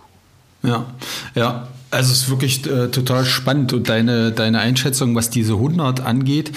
Ja, 0.61 0.87
ja, 1.35 1.69
also 1.89 2.11
es 2.11 2.23
ist 2.23 2.29
wirklich 2.29 2.65
äh, 2.69 2.89
total 2.89 3.23
spannend 3.23 3.71
und 3.71 3.87
deine, 3.87 4.31
deine 4.31 4.59
Einschätzung, 4.59 5.15
was 5.15 5.29
diese 5.29 5.53
100 5.53 6.01
angeht, 6.01 6.51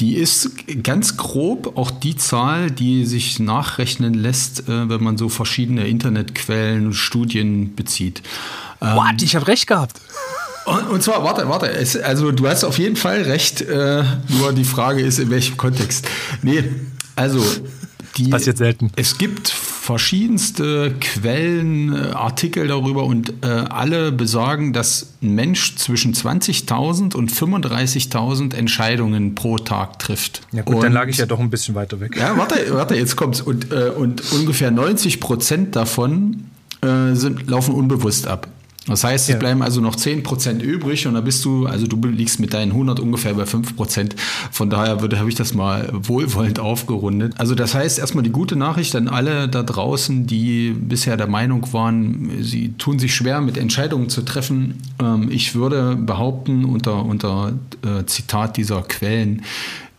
die 0.00 0.14
ist 0.14 0.50
ganz 0.82 1.16
grob 1.16 1.76
auch 1.76 1.90
die 1.90 2.16
Zahl, 2.16 2.70
die 2.70 3.04
sich 3.04 3.40
nachrechnen 3.40 4.14
lässt, 4.14 4.68
äh, 4.68 4.88
wenn 4.88 5.02
man 5.02 5.18
so 5.18 5.28
verschiedene 5.28 5.88
Internetquellen 5.88 6.86
und 6.86 6.94
Studien 6.94 7.74
bezieht. 7.74 8.22
Ähm, 8.80 8.96
What? 8.96 9.22
Ich 9.22 9.34
habe 9.34 9.46
recht 9.48 9.66
gehabt. 9.66 10.00
Und, 10.66 10.88
und, 10.88 11.02
zwar, 11.02 11.24
warte, 11.24 11.48
warte, 11.48 11.70
es, 11.70 11.96
also 11.96 12.30
du 12.30 12.46
hast 12.46 12.62
auf 12.62 12.78
jeden 12.78 12.96
Fall 12.96 13.22
recht, 13.22 13.62
äh, 13.62 14.04
nur 14.28 14.52
die 14.52 14.64
Frage 14.64 15.00
ist, 15.00 15.18
in 15.18 15.30
welchem 15.30 15.56
Kontext. 15.56 16.06
Nee, 16.42 16.62
also 17.16 17.42
die, 18.16 18.28
passiert 18.28 18.58
selten. 18.58 18.92
Es 18.96 19.16
gibt 19.16 19.54
verschiedenste 19.88 20.94
Quellen, 21.00 21.94
äh, 21.94 22.10
Artikel 22.10 22.68
darüber 22.68 23.04
und 23.04 23.32
äh, 23.42 23.46
alle 23.46 24.12
besagen, 24.12 24.74
dass 24.74 25.14
ein 25.22 25.34
Mensch 25.34 25.76
zwischen 25.76 26.12
20.000 26.12 27.16
und 27.16 27.32
35.000 27.32 28.54
Entscheidungen 28.54 29.34
pro 29.34 29.56
Tag 29.56 29.98
trifft. 29.98 30.42
Ja 30.52 30.60
gut, 30.60 30.76
und, 30.76 30.82
dann 30.84 30.92
lag 30.92 31.08
ich 31.08 31.16
ja 31.16 31.24
doch 31.24 31.40
ein 31.40 31.48
bisschen 31.48 31.74
weiter 31.74 32.00
weg. 32.00 32.18
Ja, 32.18 32.36
warte, 32.36 32.56
warte, 32.68 32.96
jetzt 32.96 33.16
kommt's. 33.16 33.40
Und, 33.40 33.72
äh, 33.72 33.88
und 33.88 34.30
ungefähr 34.32 34.70
90 34.70 35.20
Prozent 35.20 35.74
davon 35.74 36.44
äh, 36.82 37.14
sind, 37.14 37.48
laufen 37.48 37.72
unbewusst 37.72 38.26
ab. 38.26 38.46
Das 38.88 39.04
heißt, 39.04 39.28
es 39.28 39.34
ja. 39.34 39.38
bleiben 39.38 39.62
also 39.62 39.80
noch 39.80 39.96
10% 39.96 40.60
übrig 40.60 41.06
und 41.06 41.14
da 41.14 41.20
bist 41.20 41.44
du, 41.44 41.66
also 41.66 41.86
du 41.86 41.96
liegst 42.08 42.40
mit 42.40 42.54
deinen 42.54 42.72
100 42.72 43.00
ungefähr 43.00 43.34
bei 43.34 43.44
5%. 43.44 44.12
Von 44.50 44.70
daher 44.70 45.00
würde, 45.00 45.18
habe 45.18 45.28
ich 45.28 45.34
das 45.34 45.54
mal 45.54 45.88
wohlwollend 45.92 46.58
aufgerundet. 46.58 47.34
Also 47.38 47.54
das 47.54 47.74
heißt, 47.74 47.98
erstmal 47.98 48.24
die 48.24 48.30
gute 48.30 48.56
Nachricht 48.56 48.96
an 48.96 49.08
alle 49.08 49.48
da 49.48 49.62
draußen, 49.62 50.26
die 50.26 50.70
bisher 50.70 51.16
der 51.16 51.28
Meinung 51.28 51.72
waren, 51.72 52.30
sie 52.40 52.72
tun 52.78 52.98
sich 52.98 53.14
schwer 53.14 53.40
mit 53.40 53.58
Entscheidungen 53.58 54.08
zu 54.08 54.22
treffen. 54.22 54.82
Ähm, 55.00 55.28
ich 55.30 55.54
würde 55.54 55.96
behaupten, 55.96 56.64
unter, 56.64 57.04
unter 57.04 57.52
äh, 57.82 58.04
Zitat 58.06 58.56
dieser 58.56 58.82
Quellen, 58.82 59.42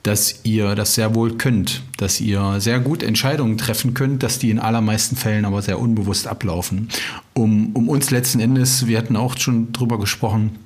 dass 0.03 0.41
ihr 0.43 0.75
das 0.75 0.95
sehr 0.95 1.13
wohl 1.13 1.35
könnt, 1.37 1.81
dass 1.97 2.21
ihr 2.21 2.59
sehr 2.59 2.79
gut 2.79 3.03
Entscheidungen 3.03 3.57
treffen 3.57 3.93
könnt, 3.93 4.23
dass 4.23 4.39
die 4.39 4.49
in 4.49 4.59
allermeisten 4.59 5.15
Fällen 5.15 5.45
aber 5.45 5.61
sehr 5.61 5.79
unbewusst 5.79 6.27
ablaufen. 6.27 6.89
Um, 7.33 7.71
um 7.73 7.89
uns 7.89 8.09
letzten 8.11 8.39
Endes, 8.39 8.87
wir 8.87 8.97
hatten 8.97 9.17
auch 9.17 9.37
schon 9.37 9.73
drüber 9.73 9.99
gesprochen, 9.99 10.57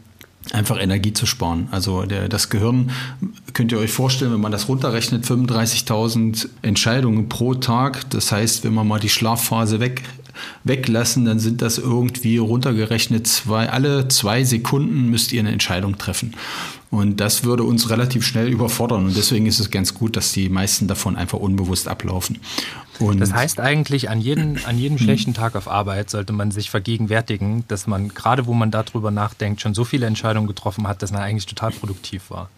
einfach 0.52 0.80
Energie 0.80 1.14
zu 1.14 1.26
sparen. 1.26 1.68
Also 1.72 2.04
der, 2.04 2.28
das 2.30 2.50
Gehirn, 2.50 2.92
könnt 3.54 3.72
ihr 3.72 3.80
euch 3.80 3.92
vorstellen, 3.92 4.34
wenn 4.34 4.42
man 4.42 4.52
das 4.52 4.68
runterrechnet, 4.68 5.26
35.000 5.26 6.50
Entscheidungen 6.62 7.30
pro 7.30 7.54
Tag. 7.56 8.10
Das 8.10 8.32
heißt, 8.32 8.64
wenn 8.64 8.74
man 8.74 8.88
mal 8.88 9.00
die 9.00 9.10
Schlafphase 9.10 9.80
weg, 9.80 10.04
weglassen, 10.64 11.26
dann 11.26 11.40
sind 11.40 11.62
das 11.62 11.78
irgendwie 11.78 12.38
runtergerechnet 12.38 13.28
zwei, 13.28 13.70
alle 13.70 14.08
zwei 14.08 14.44
Sekunden 14.44 15.10
müsst 15.10 15.32
ihr 15.32 15.40
eine 15.40 15.52
Entscheidung 15.52 15.98
treffen. 15.98 16.34
Und 16.94 17.20
das 17.20 17.44
würde 17.44 17.64
uns 17.64 17.90
relativ 17.90 18.24
schnell 18.24 18.50
überfordern. 18.50 19.08
Und 19.08 19.18
deswegen 19.18 19.48
ist 19.48 19.60
es 19.60 19.72
ganz 19.72 19.96
gut, 19.96 20.16
dass 20.16 20.32
die 20.32 20.48
meisten 20.48 20.88
davon 20.88 21.16
einfach 21.16 21.40
unbewusst 21.40 21.88
ablaufen. 21.88 22.38
Und 23.00 23.20
das 23.20 23.34
heißt 23.34 23.60
eigentlich, 23.60 24.12
an 24.12 24.22
jedem, 24.22 24.60
an 24.68 24.78
jedem 24.78 25.00
hm. 25.00 25.04
schlechten 25.04 25.34
Tag 25.34 25.56
auf 25.56 25.68
Arbeit 25.68 26.12
sollte 26.12 26.34
man 26.34 26.52
sich 26.52 26.70
vergegenwärtigen, 26.70 27.64
dass 27.68 27.88
man, 27.88 28.10
gerade 28.10 28.46
wo 28.46 28.54
man 28.54 28.70
darüber 28.70 29.10
nachdenkt, 29.10 29.62
schon 29.62 29.74
so 29.74 29.86
viele 29.86 30.06
Entscheidungen 30.06 30.46
getroffen 30.46 30.88
hat, 30.88 31.02
dass 31.02 31.12
man 31.12 31.24
eigentlich 31.24 31.48
total 31.48 31.72
produktiv 31.72 32.30
war. 32.30 32.52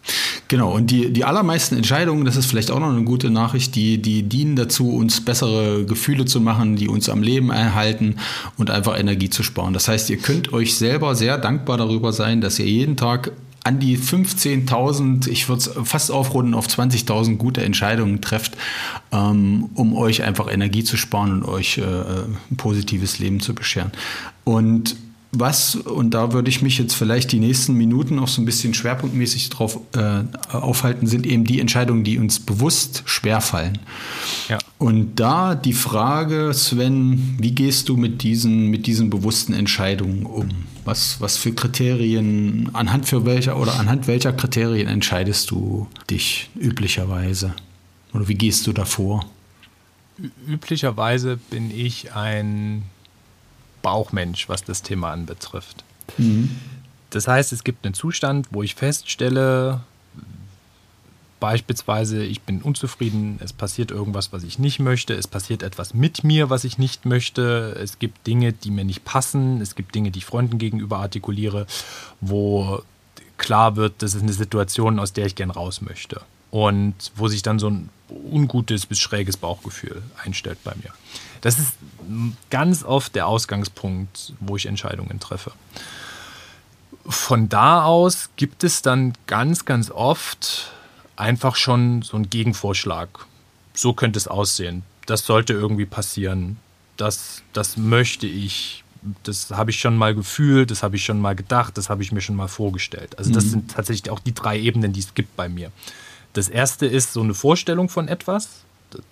Genau, 0.48 0.70
und 0.70 0.90
die, 0.90 1.14
die 1.14 1.24
allermeisten 1.24 1.74
Entscheidungen, 1.74 2.26
das 2.26 2.36
ist 2.36 2.44
vielleicht 2.44 2.70
auch 2.70 2.78
noch 2.78 2.90
eine 2.90 3.04
gute 3.04 3.30
Nachricht, 3.30 3.74
die, 3.74 4.02
die 4.02 4.22
dienen 4.22 4.54
dazu, 4.54 4.90
uns 4.90 5.24
bessere 5.24 5.86
Gefühle 5.86 6.26
zu 6.26 6.42
machen, 6.42 6.76
die 6.76 6.88
uns 6.88 7.08
am 7.08 7.22
Leben 7.22 7.48
erhalten 7.48 8.16
und 8.58 8.70
einfach 8.70 8.98
Energie 8.98 9.30
zu 9.30 9.42
sparen. 9.42 9.72
Das 9.72 9.88
heißt, 9.88 10.10
ihr 10.10 10.18
könnt 10.18 10.52
euch 10.52 10.76
selber 10.76 11.14
sehr 11.14 11.38
dankbar 11.38 11.78
darüber 11.78 12.12
sein, 12.12 12.42
dass 12.42 12.58
ihr 12.58 12.66
jeden 12.66 12.98
Tag 12.98 13.32
an 13.66 13.80
die 13.80 13.98
15.000, 13.98 15.28
ich 15.28 15.48
würde 15.48 15.58
es 15.58 15.70
fast 15.88 16.12
aufrunden 16.12 16.54
auf 16.54 16.68
20.000 16.68 17.36
gute 17.36 17.64
Entscheidungen 17.64 18.20
trefft, 18.20 18.56
ähm, 19.10 19.70
um 19.74 19.96
euch 19.96 20.22
einfach 20.22 20.48
Energie 20.48 20.84
zu 20.84 20.96
sparen 20.96 21.42
und 21.42 21.44
euch 21.48 21.78
äh, 21.78 21.82
ein 21.82 22.56
positives 22.56 23.18
Leben 23.18 23.40
zu 23.40 23.56
bescheren. 23.56 23.90
Und 24.44 24.94
was, 25.32 25.74
und 25.74 26.14
da 26.14 26.32
würde 26.32 26.48
ich 26.48 26.62
mich 26.62 26.78
jetzt 26.78 26.94
vielleicht 26.94 27.32
die 27.32 27.40
nächsten 27.40 27.74
Minuten 27.74 28.14
noch 28.14 28.28
so 28.28 28.40
ein 28.40 28.44
bisschen 28.44 28.72
schwerpunktmäßig 28.72 29.50
drauf 29.50 29.80
äh, 29.96 30.22
aufhalten, 30.54 31.08
sind 31.08 31.26
eben 31.26 31.42
die 31.42 31.58
Entscheidungen, 31.58 32.04
die 32.04 32.18
uns 32.18 32.38
bewusst 32.38 33.02
schwerfallen. 33.06 33.80
Ja. 34.48 34.58
Und 34.78 35.16
da 35.16 35.56
die 35.56 35.72
Frage, 35.72 36.52
Sven, 36.54 37.36
wie 37.40 37.50
gehst 37.50 37.88
du 37.88 37.96
mit 37.96 38.22
diesen, 38.22 38.68
mit 38.68 38.86
diesen 38.86 39.10
bewussten 39.10 39.54
Entscheidungen 39.54 40.24
um? 40.24 40.50
Was, 40.86 41.20
was 41.20 41.36
für 41.36 41.52
Kriterien, 41.52 42.70
anhand 42.72 43.06
für 43.08 43.26
welcher 43.26 43.58
oder 43.58 43.74
anhand 43.74 44.06
welcher 44.06 44.32
Kriterien 44.32 44.86
entscheidest 44.86 45.50
du 45.50 45.88
dich 46.08 46.48
üblicherweise? 46.54 47.54
Oder 48.14 48.28
wie 48.28 48.36
gehst 48.36 48.68
du 48.68 48.72
davor? 48.72 49.26
Üblicherweise 50.46 51.38
bin 51.50 51.76
ich 51.76 52.14
ein 52.14 52.84
Bauchmensch, 53.82 54.48
was 54.48 54.62
das 54.62 54.82
Thema 54.82 55.10
anbetrifft. 55.10 55.82
Mhm. 56.18 56.50
Das 57.10 57.26
heißt, 57.26 57.52
es 57.52 57.64
gibt 57.64 57.84
einen 57.84 57.94
Zustand, 57.94 58.46
wo 58.52 58.62
ich 58.62 58.76
feststelle, 58.76 59.80
Beispielsweise, 61.38 62.24
ich 62.24 62.42
bin 62.42 62.62
unzufrieden, 62.62 63.38
es 63.42 63.52
passiert 63.52 63.90
irgendwas, 63.90 64.32
was 64.32 64.42
ich 64.42 64.58
nicht 64.58 64.78
möchte, 64.78 65.14
es 65.14 65.26
passiert 65.26 65.62
etwas 65.62 65.92
mit 65.92 66.24
mir, 66.24 66.48
was 66.48 66.64
ich 66.64 66.78
nicht 66.78 67.04
möchte, 67.04 67.78
es 67.80 67.98
gibt 67.98 68.26
Dinge, 68.26 68.52
die 68.52 68.70
mir 68.70 68.84
nicht 68.84 69.04
passen, 69.04 69.60
es 69.60 69.74
gibt 69.74 69.94
Dinge, 69.94 70.10
die 70.10 70.20
ich 70.20 70.24
Freunden 70.24 70.58
gegenüber 70.58 70.98
artikuliere, 70.98 71.66
wo 72.20 72.82
klar 73.36 73.76
wird, 73.76 74.02
das 74.02 74.14
ist 74.14 74.22
eine 74.22 74.32
Situation, 74.32 74.98
aus 74.98 75.12
der 75.12 75.26
ich 75.26 75.34
gern 75.34 75.50
raus 75.50 75.82
möchte. 75.82 76.22
Und 76.50 76.94
wo 77.16 77.28
sich 77.28 77.42
dann 77.42 77.58
so 77.58 77.68
ein 77.68 77.90
ungutes 78.08 78.86
bis 78.86 78.98
schräges 78.98 79.36
Bauchgefühl 79.36 80.02
einstellt 80.24 80.58
bei 80.64 80.74
mir. 80.76 80.90
Das 81.40 81.58
ist 81.58 81.74
ganz 82.50 82.82
oft 82.82 83.14
der 83.14 83.26
Ausgangspunkt, 83.26 84.32
wo 84.40 84.56
ich 84.56 84.66
Entscheidungen 84.66 85.20
treffe. 85.20 85.52
Von 87.08 87.48
da 87.48 87.84
aus 87.84 88.30
gibt 88.36 88.64
es 88.64 88.82
dann 88.82 89.12
ganz, 89.26 89.64
ganz 89.64 89.90
oft 89.90 90.70
einfach 91.16 91.56
schon 91.56 92.02
so 92.02 92.16
ein 92.16 92.30
Gegenvorschlag. 92.30 93.08
So 93.74 93.92
könnte 93.92 94.18
es 94.18 94.28
aussehen. 94.28 94.82
Das 95.06 95.24
sollte 95.24 95.52
irgendwie 95.52 95.86
passieren. 95.86 96.58
Das, 96.96 97.42
das 97.52 97.76
möchte 97.76 98.26
ich. 98.26 98.84
Das 99.22 99.50
habe 99.50 99.70
ich 99.70 99.78
schon 99.78 99.96
mal 99.96 100.14
gefühlt, 100.14 100.70
das 100.70 100.82
habe 100.82 100.96
ich 100.96 101.04
schon 101.04 101.20
mal 101.20 101.36
gedacht, 101.36 101.78
das 101.78 101.90
habe 101.90 102.02
ich 102.02 102.10
mir 102.10 102.20
schon 102.20 102.34
mal 102.34 102.48
vorgestellt. 102.48 103.16
Also 103.18 103.30
das 103.30 103.44
mhm. 103.44 103.50
sind 103.50 103.70
tatsächlich 103.70 104.10
auch 104.10 104.18
die 104.18 104.34
drei 104.34 104.58
Ebenen, 104.58 104.92
die 104.92 105.00
es 105.00 105.14
gibt 105.14 105.36
bei 105.36 105.48
mir. 105.48 105.70
Das 106.32 106.48
erste 106.48 106.86
ist 106.86 107.12
so 107.12 107.22
eine 107.22 107.34
Vorstellung 107.34 107.88
von 107.88 108.08
etwas. 108.08 108.48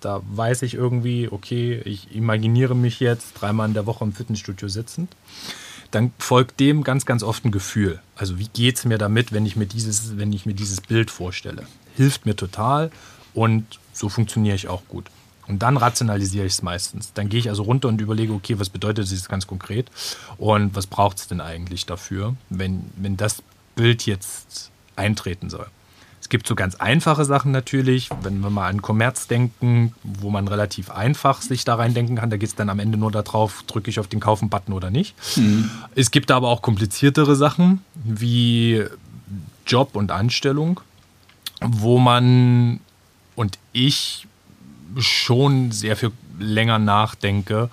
Da 0.01 0.21
weiß 0.27 0.63
ich 0.63 0.73
irgendwie, 0.73 1.29
okay, 1.31 1.81
ich 1.85 2.13
imaginiere 2.13 2.75
mich 2.75 2.99
jetzt 2.99 3.35
dreimal 3.35 3.69
in 3.69 3.73
der 3.73 3.85
Woche 3.85 4.03
im 4.03 4.11
Fitnessstudio 4.11 4.67
sitzend 4.67 5.15
dann 5.95 6.11
folgt 6.19 6.59
dem 6.59 6.83
ganz, 6.83 7.05
ganz 7.05 7.23
oft 7.23 7.45
ein 7.45 7.51
Gefühl. 7.51 8.01
Also 8.15 8.37
wie 8.37 8.47
geht 8.47 8.77
es 8.77 8.85
mir 8.85 8.97
damit, 8.97 9.31
wenn 9.31 9.45
ich 9.45 9.55
mir 9.55 9.65
dieses, 9.65 10.17
wenn 10.17 10.33
ich 10.33 10.45
mir 10.45 10.53
dieses 10.53 10.81
Bild 10.81 11.09
vorstelle? 11.09 11.65
hilft 11.95 12.25
mir 12.25 12.35
total 12.35 12.91
und 13.33 13.79
so 13.93 14.09
funktioniere 14.09 14.55
ich 14.55 14.67
auch 14.67 14.83
gut. 14.87 15.05
Und 15.47 15.59
dann 15.59 15.77
rationalisiere 15.77 16.45
ich 16.45 16.53
es 16.53 16.61
meistens. 16.63 17.13
Dann 17.13 17.29
gehe 17.29 17.39
ich 17.39 17.49
also 17.49 17.63
runter 17.63 17.87
und 17.87 18.01
überlege, 18.01 18.33
okay, 18.33 18.57
was 18.59 18.69
bedeutet 18.69 19.11
das 19.11 19.29
ganz 19.29 19.45
konkret 19.45 19.91
und 20.37 20.75
was 20.75 20.87
braucht 20.87 21.17
es 21.17 21.27
denn 21.27 21.39
eigentlich 21.39 21.85
dafür, 21.85 22.35
wenn, 22.49 22.89
wenn 22.95 23.15
das 23.15 23.43
Bild 23.75 24.05
jetzt 24.05 24.71
eintreten 24.95 25.49
soll. 25.49 25.67
Es 26.25 26.29
gibt 26.29 26.47
so 26.47 26.55
ganz 26.55 26.73
einfache 26.73 27.23
Sachen 27.23 27.51
natürlich, 27.51 28.09
wenn 28.23 28.39
wir 28.39 28.49
mal 28.49 28.67
an 28.67 28.81
Kommerz 28.81 29.27
denken, 29.27 29.93
wo 30.01 30.31
man 30.31 30.47
relativ 30.47 30.89
einfach 30.89 31.43
sich 31.43 31.65
da 31.65 31.75
reindenken 31.75 32.15
kann. 32.15 32.31
Da 32.31 32.37
geht 32.37 32.49
es 32.49 32.55
dann 32.55 32.69
am 32.69 32.79
Ende 32.79 32.97
nur 32.97 33.11
darauf, 33.11 33.61
drücke 33.67 33.91
ich 33.91 33.99
auf 33.99 34.07
den 34.07 34.19
Kaufen-Button 34.19 34.73
oder 34.73 34.89
nicht. 34.89 35.15
Mhm. 35.37 35.69
Es 35.93 36.09
gibt 36.09 36.31
aber 36.31 36.47
auch 36.47 36.63
kompliziertere 36.63 37.35
Sachen 37.35 37.83
wie 37.93 38.83
Job 39.67 39.95
und 39.95 40.09
Anstellung 40.09 40.81
wo 41.61 41.99
man 41.99 42.79
und 43.35 43.59
ich 43.71 44.27
schon 44.97 45.71
sehr 45.71 45.95
viel 45.95 46.11
länger 46.39 46.79
nachdenke 46.79 47.69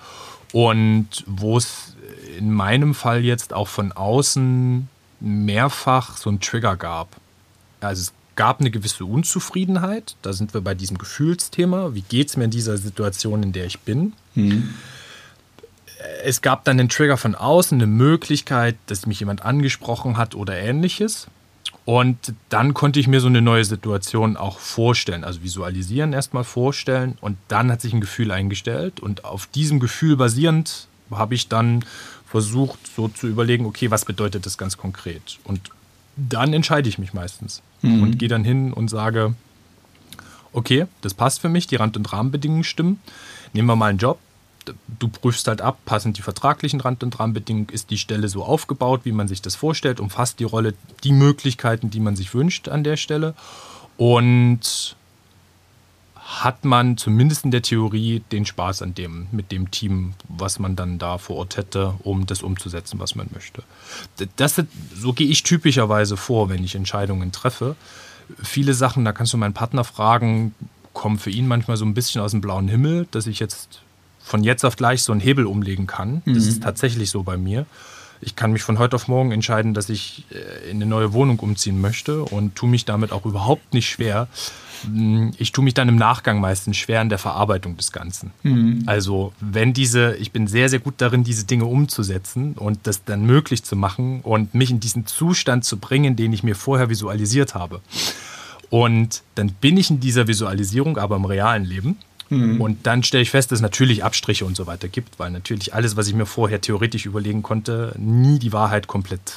und 0.51 1.23
wo 1.25 1.57
es 1.57 1.95
in 2.37 2.51
meinem 2.51 2.93
Fall 2.93 3.23
jetzt 3.23 3.51
auch 3.51 3.67
von 3.67 3.91
außen 3.91 4.87
mehrfach 5.19 6.17
so 6.17 6.29
einen 6.29 6.39
Trigger 6.39 6.75
gab. 6.75 7.09
Also 7.81 8.01
es 8.01 8.13
gab 8.35 8.59
eine 8.59 8.71
gewisse 8.71 9.05
Unzufriedenheit. 9.05 10.15
Da 10.21 10.33
sind 10.33 10.53
wir 10.53 10.61
bei 10.61 10.75
diesem 10.75 10.97
Gefühlsthema. 10.97 11.93
Wie 11.93 12.01
geht 12.01 12.29
es 12.29 12.37
mir 12.37 12.45
in 12.45 12.51
dieser 12.51 12.77
Situation, 12.77 13.43
in 13.43 13.53
der 13.53 13.65
ich 13.65 13.79
bin? 13.79 14.13
Mhm. 14.35 14.73
Es 16.23 16.41
gab 16.41 16.65
dann 16.65 16.77
den 16.77 16.89
Trigger 16.89 17.17
von 17.17 17.35
außen, 17.35 17.77
eine 17.77 17.87
Möglichkeit, 17.87 18.75
dass 18.87 19.05
mich 19.05 19.19
jemand 19.19 19.43
angesprochen 19.43 20.17
hat 20.17 20.35
oder 20.35 20.55
ähnliches. 20.57 21.27
Und 21.85 22.33
dann 22.49 22.73
konnte 22.73 22.99
ich 22.99 23.07
mir 23.07 23.19
so 23.19 23.27
eine 23.27 23.41
neue 23.41 23.65
Situation 23.65 24.37
auch 24.37 24.59
vorstellen, 24.59 25.23
also 25.25 25.43
visualisieren 25.43 26.13
erstmal 26.13 26.45
vorstellen 26.45 27.17
und 27.19 27.37
dann 27.49 27.69
hat 27.71 27.81
sich 27.81 27.93
ein 27.93 27.99
Gefühl 27.99 28.31
eingestellt 28.31 29.01
und 29.01 29.25
auf 29.25 29.47
diesem 29.47 29.81
Gefühl 29.81 30.15
basierend 30.15 30.87
habe 31.11 31.35
ich 31.35 31.49
dann 31.49 31.83
versucht 32.25 32.79
so 32.95 33.09
zu 33.09 33.27
überlegen, 33.27 33.65
okay, 33.65 33.91
was 33.91 34.05
bedeutet 34.05 34.45
das 34.45 34.57
ganz 34.57 34.77
konkret? 34.77 35.39
Und 35.43 35.71
dann 36.15 36.53
entscheide 36.53 36.89
ich 36.89 36.97
mich 36.97 37.13
meistens 37.13 37.61
mhm. 37.81 38.03
und 38.03 38.19
gehe 38.19 38.29
dann 38.29 38.43
hin 38.43 38.73
und 38.73 38.89
sage, 38.89 39.35
okay, 40.51 40.85
das 41.01 41.13
passt 41.13 41.41
für 41.41 41.49
mich, 41.49 41.67
die 41.67 41.75
Rand- 41.75 41.97
und 41.97 42.11
Rahmenbedingungen 42.11 42.63
stimmen. 42.63 42.99
Nehmen 43.53 43.67
wir 43.67 43.75
mal 43.75 43.89
einen 43.89 43.99
Job, 43.99 44.19
du 44.99 45.07
prüfst 45.07 45.47
halt 45.47 45.61
ab, 45.61 45.79
passen 45.85 46.13
die 46.13 46.21
vertraglichen 46.21 46.81
Rand- 46.81 47.03
und 47.03 47.19
Rahmenbedingungen, 47.19 47.69
ist 47.69 47.89
die 47.89 47.97
Stelle 47.97 48.27
so 48.27 48.43
aufgebaut, 48.43 49.01
wie 49.03 49.11
man 49.11 49.27
sich 49.27 49.41
das 49.41 49.55
vorstellt, 49.55 49.99
umfasst 49.99 50.39
die 50.39 50.45
Rolle 50.45 50.73
die 51.03 51.11
Möglichkeiten, 51.11 51.89
die 51.89 51.99
man 51.99 52.15
sich 52.15 52.33
wünscht 52.33 52.69
an 52.69 52.83
der 52.83 52.97
Stelle 52.97 53.33
und 53.97 54.95
hat 56.41 56.65
man 56.65 56.97
zumindest 56.97 57.45
in 57.45 57.51
der 57.51 57.61
Theorie 57.61 58.23
den 58.31 58.45
Spaß 58.45 58.81
an 58.81 58.95
dem, 58.95 59.27
mit 59.31 59.51
dem 59.51 59.71
Team, 59.71 60.13
was 60.27 60.59
man 60.59 60.75
dann 60.75 60.97
da 60.97 61.17
vor 61.17 61.37
Ort 61.37 61.57
hätte, 61.57 61.93
um 62.03 62.25
das 62.25 62.41
umzusetzen, 62.41 62.99
was 62.99 63.15
man 63.15 63.27
möchte. 63.33 63.63
Das, 64.35 64.61
so 64.95 65.13
gehe 65.13 65.27
ich 65.27 65.43
typischerweise 65.43 66.17
vor, 66.17 66.49
wenn 66.49 66.63
ich 66.63 66.75
Entscheidungen 66.75 67.31
treffe. 67.31 67.75
Viele 68.41 68.73
Sachen, 68.73 69.05
da 69.05 69.11
kannst 69.11 69.33
du 69.33 69.37
meinen 69.37 69.53
Partner 69.53 69.83
fragen, 69.83 70.55
kommen 70.93 71.19
für 71.19 71.29
ihn 71.29 71.47
manchmal 71.47 71.77
so 71.77 71.85
ein 71.85 71.93
bisschen 71.93 72.21
aus 72.21 72.31
dem 72.31 72.41
blauen 72.41 72.67
Himmel, 72.67 73.07
dass 73.11 73.27
ich 73.27 73.39
jetzt 73.39 73.81
von 74.23 74.43
jetzt 74.43 74.63
auf 74.63 74.75
gleich 74.75 75.03
so 75.03 75.11
einen 75.11 75.21
Hebel 75.21 75.45
umlegen 75.45 75.85
kann. 75.85 76.21
Das 76.25 76.43
mhm. 76.43 76.49
ist 76.49 76.63
tatsächlich 76.63 77.09
so 77.09 77.23
bei 77.23 77.37
mir. 77.37 77.65
Ich 78.21 78.37
kann 78.37 78.53
mich 78.53 78.63
von 78.63 78.79
heute 78.79 78.95
auf 78.95 79.09
morgen 79.09 79.31
entscheiden, 79.31 79.73
dass 79.73 79.89
ich 79.89 80.23
äh, 80.31 80.69
in 80.69 80.77
eine 80.77 80.85
neue 80.85 81.11
Wohnung 81.11 81.39
umziehen 81.39 81.81
möchte 81.81 82.23
und 82.23 82.55
tue 82.55 82.69
mich 82.69 82.85
damit 82.85 83.11
auch 83.11 83.25
überhaupt 83.25 83.73
nicht 83.73 83.89
schwer. 83.89 84.29
Hm, 84.83 85.31
ich 85.37 85.51
tue 85.51 85.63
mich 85.63 85.73
dann 85.73 85.89
im 85.89 85.95
Nachgang 85.95 86.39
meistens 86.39 86.77
schwer 86.77 87.01
in 87.01 87.09
der 87.09 87.17
Verarbeitung 87.17 87.77
des 87.77 87.91
Ganzen. 87.91 88.31
Mhm. 88.43 88.83
Also 88.85 89.33
wenn 89.39 89.73
diese, 89.73 90.15
ich 90.15 90.31
bin 90.31 90.47
sehr, 90.47 90.69
sehr 90.69 90.79
gut 90.79 90.95
darin, 90.97 91.23
diese 91.23 91.45
Dinge 91.45 91.65
umzusetzen 91.65 92.53
und 92.53 92.79
das 92.83 93.03
dann 93.03 93.25
möglich 93.25 93.63
zu 93.63 93.75
machen 93.75 94.21
und 94.21 94.53
mich 94.53 94.71
in 94.71 94.79
diesen 94.79 95.05
Zustand 95.05 95.65
zu 95.65 95.77
bringen, 95.77 96.15
den 96.15 96.33
ich 96.33 96.43
mir 96.43 96.55
vorher 96.55 96.89
visualisiert 96.89 97.55
habe. 97.55 97.81
Und 98.69 99.21
dann 99.35 99.49
bin 99.49 99.77
ich 99.77 99.89
in 99.89 99.99
dieser 99.99 100.27
Visualisierung, 100.27 100.97
aber 100.97 101.15
im 101.15 101.25
realen 101.25 101.63
Leben. 101.63 101.97
Mhm. 102.29 102.59
Und 102.59 102.87
dann 102.87 103.03
stelle 103.03 103.21
ich 103.21 103.29
fest, 103.29 103.51
dass 103.51 103.59
es 103.59 103.61
natürlich 103.61 104.03
Abstriche 104.03 104.45
und 104.45 104.55
so 104.55 104.65
weiter 104.65 104.87
gibt, 104.87 105.19
weil 105.19 105.31
natürlich 105.31 105.73
alles, 105.73 105.95
was 105.95 106.07
ich 106.07 106.15
mir 106.15 106.25
vorher 106.25 106.61
theoretisch 106.61 107.05
überlegen 107.05 107.43
konnte, 107.43 107.93
nie 107.97 108.39
die 108.39 108.53
Wahrheit 108.53 108.87
komplett 108.87 109.35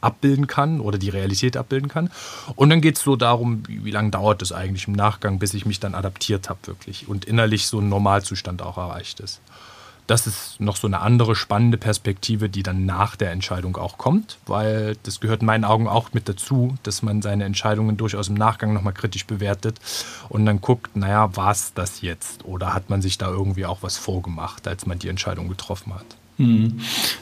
abbilden 0.00 0.46
kann 0.46 0.80
oder 0.80 0.98
die 0.98 1.08
Realität 1.08 1.56
abbilden 1.56 1.88
kann. 1.88 2.10
Und 2.56 2.70
dann 2.70 2.80
geht 2.80 2.96
es 2.96 3.02
so 3.02 3.16
darum, 3.16 3.62
wie, 3.68 3.90
lange 3.90 4.10
dauert 4.10 4.42
es 4.42 4.52
eigentlich 4.52 4.88
im 4.88 4.94
Nachgang, 4.94 5.38
bis 5.38 5.54
ich 5.54 5.66
mich 5.66 5.80
dann 5.80 5.94
adaptiert 5.94 6.48
habe 6.48 6.60
wirklich 6.64 7.08
und 7.08 7.24
innerlich 7.24 7.66
so 7.66 7.80
ein 7.80 7.88
Normalzustand 7.88 8.62
auch 8.62 8.78
erreicht 8.78 9.20
ist 9.20 9.40
das 10.08 10.26
ist 10.26 10.58
noch 10.58 10.76
so 10.76 10.86
eine 10.86 11.00
andere 11.00 11.36
spannende 11.36 11.76
Perspektive, 11.76 12.48
die 12.48 12.62
dann 12.62 12.86
nach 12.86 13.14
der 13.14 13.30
Entscheidung 13.30 13.76
auch 13.76 13.98
kommt, 13.98 14.38
weil 14.46 14.96
das 15.02 15.20
gehört 15.20 15.42
in 15.42 15.46
meinen 15.46 15.64
Augen 15.64 15.86
auch 15.86 16.14
mit 16.14 16.28
dazu, 16.28 16.76
dass 16.82 17.02
man 17.02 17.20
seine 17.20 17.44
Entscheidungen 17.44 17.98
durchaus 17.98 18.28
im 18.28 18.34
Nachgang 18.34 18.72
nochmal 18.72 18.94
kritisch 18.94 19.26
bewertet 19.26 19.78
und 20.30 20.46
dann 20.46 20.62
guckt, 20.62 20.96
naja, 20.96 21.36
war 21.36 21.52
es 21.52 21.74
das 21.74 22.00
jetzt 22.00 22.46
oder 22.46 22.72
hat 22.72 22.88
man 22.88 23.02
sich 23.02 23.18
da 23.18 23.28
irgendwie 23.28 23.66
auch 23.66 23.82
was 23.82 23.98
vorgemacht, 23.98 24.66
als 24.66 24.86
man 24.86 24.98
die 24.98 25.08
Entscheidung 25.08 25.48
getroffen 25.48 25.94
hat. 25.94 26.06
Hm. 26.38 26.74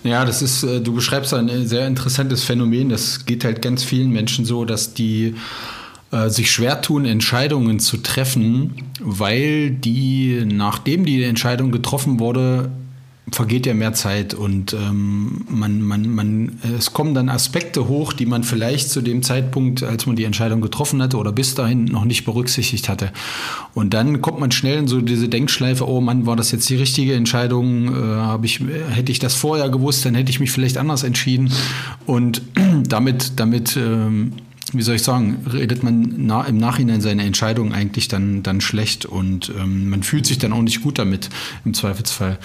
Ja, 0.05 0.25
das 0.25 0.43
ist, 0.43 0.63
äh, 0.63 0.81
du 0.81 0.95
beschreibst 0.95 1.35
ein 1.35 1.67
sehr 1.67 1.87
interessantes 1.87 2.45
Phänomen. 2.45 2.91
Das 2.91 3.25
geht 3.25 3.45
halt 3.45 3.63
ganz 3.63 3.83
vielen 3.83 4.11
Menschen 4.11 4.45
so, 4.45 4.65
dass 4.65 4.95
die 4.95 5.35
äh, 6.13 6.29
sich 6.29 6.51
schwer 6.51 6.83
tun, 6.83 7.05
Entscheidungen 7.05 7.81
zu 7.81 7.97
treffen, 7.97 8.75
weil 9.01 9.71
die, 9.71 10.45
nachdem 10.47 11.05
die 11.05 11.25
Entscheidung 11.25 11.73
getroffen 11.73 12.21
wurde, 12.21 12.71
vergeht 13.33 13.67
ja 13.67 13.75
mehr 13.75 13.93
Zeit 13.93 14.35
und 14.35 14.73
ähm, 14.73 15.45
man, 15.49 15.83
man, 15.83 16.09
man, 16.09 16.61
es 16.79 16.93
kommen 16.93 17.13
dann 17.13 17.29
Aspekte 17.29 17.89
hoch, 17.89 18.13
die 18.13 18.25
man 18.25 18.45
vielleicht 18.45 18.89
zu 18.89 19.01
dem 19.01 19.23
Zeitpunkt, 19.23 19.83
als 19.83 20.07
man 20.07 20.15
die 20.15 20.23
Entscheidung 20.23 20.61
getroffen 20.61 21.03
hatte 21.03 21.17
oder 21.17 21.33
bis 21.33 21.57
dahin 21.57 21.87
noch 21.87 22.05
nicht 22.05 22.25
berücksichtigt 22.25 22.89
hatte. 22.89 23.11
Und 23.75 23.95
dann 23.95 24.23
kommt 24.23 24.39
man 24.39 24.53
schnell 24.53 24.79
in 24.79 24.87
so 24.87 25.01
diese 25.01 25.29
Denkschleife, 25.29 25.89
oh 25.89 26.01
Mann, 26.01 26.27
war 26.27 26.37
das 26.37 26.53
jetzt 26.53 26.71
die 26.71 26.77
richtige 26.77 27.15
Entscheidung? 27.15 27.95
Äh, 27.95 28.47
ich, 28.47 28.61
hätte 28.91 29.11
ich 29.11 29.19
das 29.19 29.35
vorher 29.35 29.71
gewusst, 29.71 30.05
dann 30.05 30.15
hätte 30.15 30.31
ich 30.31 30.39
mich 30.39 30.53
vielleicht 30.53 30.79
anders 30.79 31.03
entschieden. 31.03 31.53
Und 32.07 32.43
damit, 32.85 33.41
damit 33.41 33.77
ähm, 33.77 34.35
wie 34.77 34.83
soll 34.83 34.97
ich 34.97 35.03
sagen, 35.03 35.47
redet 35.51 35.83
man 35.83 36.15
na, 36.17 36.43
im 36.43 36.57
Nachhinein 36.57 37.01
seine 37.01 37.25
Entscheidung 37.25 37.73
eigentlich 37.73 38.09
dann, 38.09 38.43
dann 38.43 38.61
schlecht 38.61 39.07
und 39.07 39.51
ähm, 39.51 39.89
man 39.91 40.03
fühlt 40.03 40.27
sich 40.27 40.39
dann 40.39 40.53
auch 40.53 40.63
nicht 40.63 40.83
gut 40.83 40.99
damit 40.99 41.29
im 41.65 41.75
Zweifelsfall. 41.75 42.39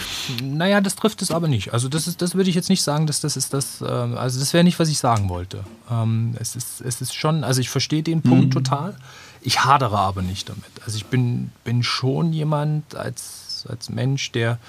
Naja, 0.44 0.82
das 0.82 0.96
trifft 0.96 1.22
es 1.22 1.32
aber 1.32 1.48
nicht. 1.48 1.74
Also 1.74 1.90
das 1.90 2.08
ist, 2.08 2.22
das 2.22 2.36
würde 2.36 2.50
ich 2.50 2.56
jetzt 2.56 2.70
nicht 2.70 2.84
sagen, 2.84 3.08
dass 3.08 3.22
das 3.22 3.38
ist 3.38 3.54
das, 3.54 3.82
äh, 3.82 3.86
also 3.86 4.40
das 4.40 4.54
wäre 4.54 4.64
nicht, 4.64 4.80
was 4.80 4.90
ich 4.90 5.00
sagen 5.00 5.30
wollte. 5.30 5.64
Ähm, 5.90 6.36
es, 6.40 6.56
ist, 6.56 6.82
es 6.82 7.02
ist 7.02 7.14
schon, 7.14 7.44
also 7.44 7.62
ich 7.62 7.70
verstehe 7.70 8.04
den 8.04 8.22
Punkt 8.22 8.48
mhm. 8.48 8.52
total. 8.52 8.96
Ich 9.42 9.66
hadere 9.66 9.98
aber 9.98 10.22
nicht 10.22 10.50
damit. 10.50 10.64
Also 10.86 10.98
ich 10.98 11.06
bin, 11.08 11.52
bin 11.64 11.84
schon 11.84 12.32
jemand 12.34 12.96
als, 12.96 13.66
als 13.68 13.90
Mensch, 13.90 14.32
der 14.32 14.60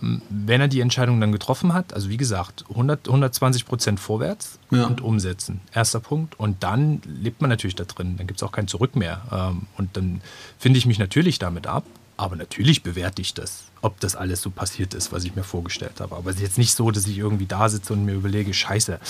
wenn 0.00 0.60
er 0.60 0.68
die 0.68 0.80
Entscheidung 0.80 1.20
dann 1.20 1.32
getroffen 1.32 1.74
hat, 1.74 1.92
also 1.92 2.08
wie 2.08 2.16
gesagt, 2.16 2.64
100, 2.70 3.08
120 3.08 3.66
Prozent 3.66 4.00
vorwärts 4.00 4.58
ja. 4.70 4.86
und 4.86 5.00
umsetzen. 5.00 5.60
Erster 5.72 6.00
Punkt. 6.00 6.38
Und 6.38 6.62
dann 6.62 7.02
lebt 7.04 7.40
man 7.40 7.50
natürlich 7.50 7.74
da 7.74 7.84
drin. 7.84 8.16
Dann 8.16 8.26
gibt 8.26 8.40
es 8.40 8.42
auch 8.42 8.52
kein 8.52 8.68
Zurück 8.68 8.96
mehr. 8.96 9.22
Ähm, 9.32 9.62
und 9.76 9.96
dann 9.96 10.20
finde 10.58 10.78
ich 10.78 10.86
mich 10.86 10.98
natürlich 10.98 11.38
damit 11.38 11.66
ab. 11.66 11.84
Aber 12.16 12.36
natürlich 12.36 12.82
bewerte 12.82 13.22
ich 13.22 13.32
das, 13.32 13.62
ob 13.80 13.98
das 14.00 14.14
alles 14.14 14.42
so 14.42 14.50
passiert 14.50 14.92
ist, 14.92 15.10
was 15.10 15.24
ich 15.24 15.36
mir 15.36 15.42
vorgestellt 15.42 16.00
habe. 16.00 16.16
Aber 16.16 16.28
es 16.28 16.36
ist 16.36 16.42
jetzt 16.42 16.58
nicht 16.58 16.74
so, 16.74 16.90
dass 16.90 17.06
ich 17.06 17.16
irgendwie 17.16 17.46
da 17.46 17.66
sitze 17.70 17.94
und 17.94 18.04
mir 18.04 18.12
überlege, 18.12 18.52
scheiße, 18.52 19.00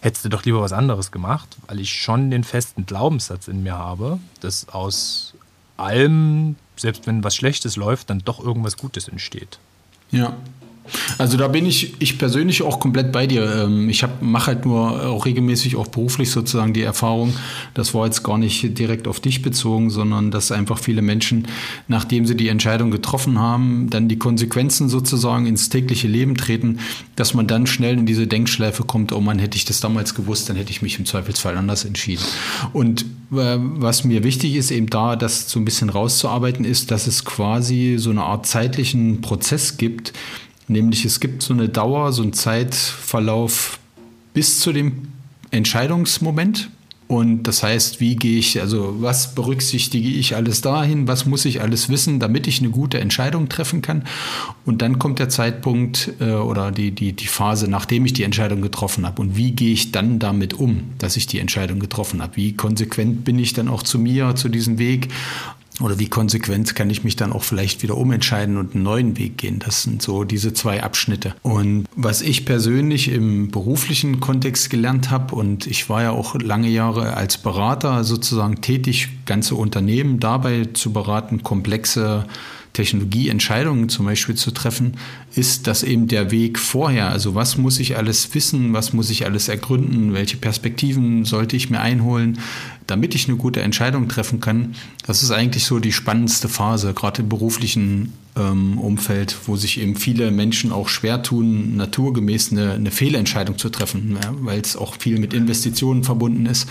hättest 0.00 0.24
du 0.24 0.28
doch 0.28 0.44
lieber 0.44 0.60
was 0.60 0.72
anderes 0.72 1.12
gemacht, 1.12 1.56
weil 1.68 1.78
ich 1.78 1.92
schon 1.92 2.32
den 2.32 2.42
festen 2.42 2.84
Glaubenssatz 2.84 3.46
in 3.46 3.62
mir 3.62 3.78
habe, 3.78 4.18
dass 4.40 4.68
aus 4.68 5.34
allem, 5.76 6.56
selbst 6.76 7.06
wenn 7.06 7.22
was 7.22 7.36
Schlechtes 7.36 7.76
läuft, 7.76 8.10
dann 8.10 8.18
doch 8.24 8.40
irgendwas 8.40 8.76
Gutes 8.76 9.06
entsteht. 9.06 9.60
Ja. 10.10 10.32
Also 11.18 11.36
da 11.36 11.48
bin 11.48 11.66
ich, 11.66 11.94
ich 12.00 12.18
persönlich 12.18 12.62
auch 12.62 12.80
komplett 12.80 13.12
bei 13.12 13.26
dir. 13.26 13.64
Ähm, 13.64 13.88
ich 13.88 14.04
mache 14.20 14.48
halt 14.48 14.64
nur 14.64 15.06
auch 15.06 15.26
regelmäßig 15.26 15.76
auch 15.76 15.86
beruflich 15.88 16.30
sozusagen 16.30 16.72
die 16.72 16.82
Erfahrung, 16.82 17.34
das 17.74 17.94
war 17.94 18.06
jetzt 18.06 18.22
gar 18.22 18.38
nicht 18.38 18.78
direkt 18.78 19.08
auf 19.08 19.20
dich 19.20 19.42
bezogen, 19.42 19.90
sondern 19.90 20.30
dass 20.30 20.52
einfach 20.52 20.78
viele 20.78 21.02
Menschen, 21.02 21.48
nachdem 21.88 22.26
sie 22.26 22.36
die 22.36 22.48
Entscheidung 22.48 22.90
getroffen 22.90 23.38
haben, 23.38 23.88
dann 23.90 24.08
die 24.08 24.18
Konsequenzen 24.18 24.88
sozusagen 24.88 25.46
ins 25.46 25.68
tägliche 25.68 26.08
Leben 26.08 26.36
treten, 26.36 26.78
dass 27.16 27.34
man 27.34 27.46
dann 27.46 27.66
schnell 27.66 27.98
in 27.98 28.06
diese 28.06 28.26
Denkschleife 28.26 28.84
kommt, 28.84 29.12
oh 29.12 29.20
man, 29.20 29.38
hätte 29.38 29.56
ich 29.56 29.64
das 29.64 29.80
damals 29.80 30.14
gewusst, 30.14 30.48
dann 30.48 30.56
hätte 30.56 30.70
ich 30.70 30.82
mich 30.82 30.98
im 30.98 31.06
Zweifelsfall 31.06 31.56
anders 31.56 31.84
entschieden. 31.84 32.22
Und 32.72 33.02
äh, 33.32 33.56
was 33.58 34.04
mir 34.04 34.22
wichtig 34.22 34.54
ist, 34.54 34.70
eben 34.70 34.88
da 34.88 35.16
das 35.16 35.48
so 35.48 35.58
ein 35.58 35.64
bisschen 35.64 35.90
rauszuarbeiten, 35.90 36.64
ist, 36.64 36.90
dass 36.90 37.06
es 37.06 37.24
quasi 37.24 37.96
so 37.98 38.10
eine 38.10 38.22
Art 38.22 38.46
zeitlichen 38.46 39.20
Prozess 39.20 39.76
gibt, 39.76 40.12
nämlich 40.68 41.04
es 41.04 41.20
gibt 41.20 41.42
so 41.42 41.54
eine 41.54 41.68
Dauer, 41.68 42.12
so 42.12 42.22
einen 42.22 42.32
Zeitverlauf 42.32 43.78
bis 44.34 44.60
zu 44.60 44.72
dem 44.72 45.08
Entscheidungsmoment. 45.50 46.70
Und 47.08 47.44
das 47.44 47.62
heißt, 47.62 48.00
wie 48.00 48.16
gehe 48.16 48.38
ich, 48.38 48.60
also 48.60 48.96
was 48.98 49.36
berücksichtige 49.36 50.08
ich 50.08 50.34
alles 50.34 50.60
dahin, 50.60 51.06
was 51.06 51.24
muss 51.24 51.44
ich 51.44 51.60
alles 51.60 51.88
wissen, 51.88 52.18
damit 52.18 52.48
ich 52.48 52.58
eine 52.58 52.70
gute 52.70 52.98
Entscheidung 52.98 53.48
treffen 53.48 53.80
kann. 53.80 54.02
Und 54.64 54.82
dann 54.82 54.98
kommt 54.98 55.20
der 55.20 55.28
Zeitpunkt 55.28 56.14
äh, 56.18 56.32
oder 56.32 56.72
die, 56.72 56.90
die, 56.90 57.12
die 57.12 57.28
Phase, 57.28 57.70
nachdem 57.70 58.04
ich 58.06 58.12
die 58.12 58.24
Entscheidung 58.24 58.60
getroffen 58.60 59.06
habe. 59.06 59.22
Und 59.22 59.36
wie 59.36 59.52
gehe 59.52 59.72
ich 59.72 59.92
dann 59.92 60.18
damit 60.18 60.54
um, 60.54 60.82
dass 60.98 61.16
ich 61.16 61.28
die 61.28 61.38
Entscheidung 61.38 61.78
getroffen 61.78 62.20
habe? 62.20 62.34
Wie 62.34 62.54
konsequent 62.54 63.24
bin 63.24 63.38
ich 63.38 63.52
dann 63.52 63.68
auch 63.68 63.84
zu 63.84 64.00
mir, 64.00 64.34
zu 64.34 64.48
diesem 64.48 64.78
Weg? 64.80 65.08
Oder 65.80 65.98
wie 65.98 66.08
konsequent 66.08 66.74
kann 66.74 66.88
ich 66.88 67.04
mich 67.04 67.16
dann 67.16 67.32
auch 67.32 67.42
vielleicht 67.42 67.82
wieder 67.82 67.98
umentscheiden 67.98 68.56
und 68.56 68.74
einen 68.74 68.84
neuen 68.84 69.18
Weg 69.18 69.36
gehen? 69.36 69.58
Das 69.58 69.82
sind 69.82 70.00
so 70.00 70.24
diese 70.24 70.54
zwei 70.54 70.82
Abschnitte. 70.82 71.34
Und 71.42 71.86
was 71.94 72.22
ich 72.22 72.46
persönlich 72.46 73.10
im 73.10 73.50
beruflichen 73.50 74.20
Kontext 74.20 74.70
gelernt 74.70 75.10
habe, 75.10 75.34
und 75.34 75.66
ich 75.66 75.90
war 75.90 76.02
ja 76.02 76.10
auch 76.12 76.34
lange 76.36 76.68
Jahre 76.68 77.14
als 77.14 77.36
Berater 77.36 78.04
sozusagen 78.04 78.62
tätig, 78.62 79.08
ganze 79.26 79.54
Unternehmen 79.54 80.18
dabei 80.18 80.66
zu 80.72 80.92
beraten, 80.92 81.42
komplexe 81.42 82.24
Technologie 82.76 83.30
Entscheidungen 83.30 83.88
zum 83.88 84.04
Beispiel 84.04 84.34
zu 84.34 84.50
treffen, 84.50 84.98
ist 85.34 85.66
das 85.66 85.82
eben 85.82 86.08
der 86.08 86.30
Weg 86.30 86.58
vorher. 86.58 87.08
Also 87.08 87.34
was 87.34 87.56
muss 87.56 87.80
ich 87.80 87.96
alles 87.96 88.34
wissen, 88.34 88.74
was 88.74 88.92
muss 88.92 89.08
ich 89.08 89.24
alles 89.24 89.48
ergründen, 89.48 90.12
welche 90.12 90.36
Perspektiven 90.36 91.24
sollte 91.24 91.56
ich 91.56 91.70
mir 91.70 91.80
einholen, 91.80 92.38
damit 92.86 93.14
ich 93.14 93.28
eine 93.28 93.38
gute 93.38 93.62
Entscheidung 93.62 94.08
treffen 94.08 94.40
kann. 94.40 94.74
Das 95.06 95.22
ist 95.22 95.30
eigentlich 95.30 95.64
so 95.64 95.78
die 95.78 95.92
spannendste 95.92 96.50
Phase, 96.50 96.92
gerade 96.92 97.22
im 97.22 97.30
beruflichen 97.30 98.12
ähm, 98.36 98.78
Umfeld, 98.78 99.34
wo 99.46 99.56
sich 99.56 99.80
eben 99.80 99.96
viele 99.96 100.30
Menschen 100.30 100.70
auch 100.70 100.90
schwer 100.90 101.22
tun, 101.22 101.76
naturgemäß 101.76 102.52
eine, 102.52 102.74
eine 102.74 102.90
Fehlentscheidung 102.90 103.56
zu 103.56 103.70
treffen, 103.70 104.18
ja, 104.22 104.34
weil 104.40 104.60
es 104.60 104.76
auch 104.76 104.96
viel 104.98 105.18
mit 105.18 105.32
Investitionen 105.32 106.04
verbunden 106.04 106.44
ist. 106.44 106.68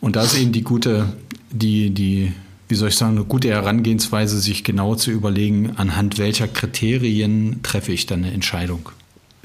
Und 0.00 0.16
da 0.16 0.24
ist 0.24 0.36
eben 0.36 0.50
die 0.50 0.62
gute, 0.62 1.12
die, 1.52 1.90
die 1.90 2.32
wie 2.68 2.74
soll 2.74 2.88
ich 2.88 2.96
sagen, 2.96 3.16
eine 3.16 3.24
gute 3.24 3.48
Herangehensweise, 3.48 4.40
sich 4.40 4.62
genau 4.64 4.94
zu 4.94 5.10
überlegen, 5.10 5.72
anhand 5.76 6.18
welcher 6.18 6.48
Kriterien 6.48 7.60
treffe 7.62 7.92
ich 7.92 8.06
dann 8.06 8.24
eine 8.24 8.32
Entscheidung. 8.32 8.90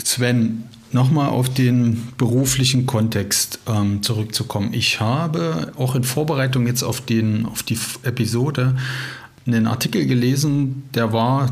Sven, 0.03 0.63
nochmal 0.91 1.29
auf 1.29 1.49
den 1.53 2.09
beruflichen 2.17 2.85
Kontext 2.85 3.59
ähm, 3.67 4.03
zurückzukommen. 4.03 4.73
Ich 4.73 4.99
habe 4.99 5.71
auch 5.77 5.95
in 5.95 6.03
Vorbereitung 6.03 6.67
jetzt 6.67 6.83
auf, 6.83 7.01
den, 7.01 7.45
auf 7.45 7.63
die 7.63 7.77
Episode 8.03 8.75
einen 9.45 9.67
Artikel 9.67 10.05
gelesen, 10.05 10.83
der 10.93 11.13
war, 11.13 11.51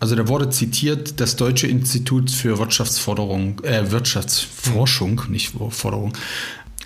also 0.00 0.14
der 0.14 0.28
wurde 0.28 0.50
zitiert, 0.50 1.20
das 1.20 1.36
Deutsche 1.36 1.66
Institut 1.66 2.30
für 2.30 2.58
Wirtschaftsforderung, 2.58 3.60
äh, 3.62 3.90
Wirtschaftsforschung, 3.90 5.22
nicht 5.28 5.52
Forderung, 5.70 6.12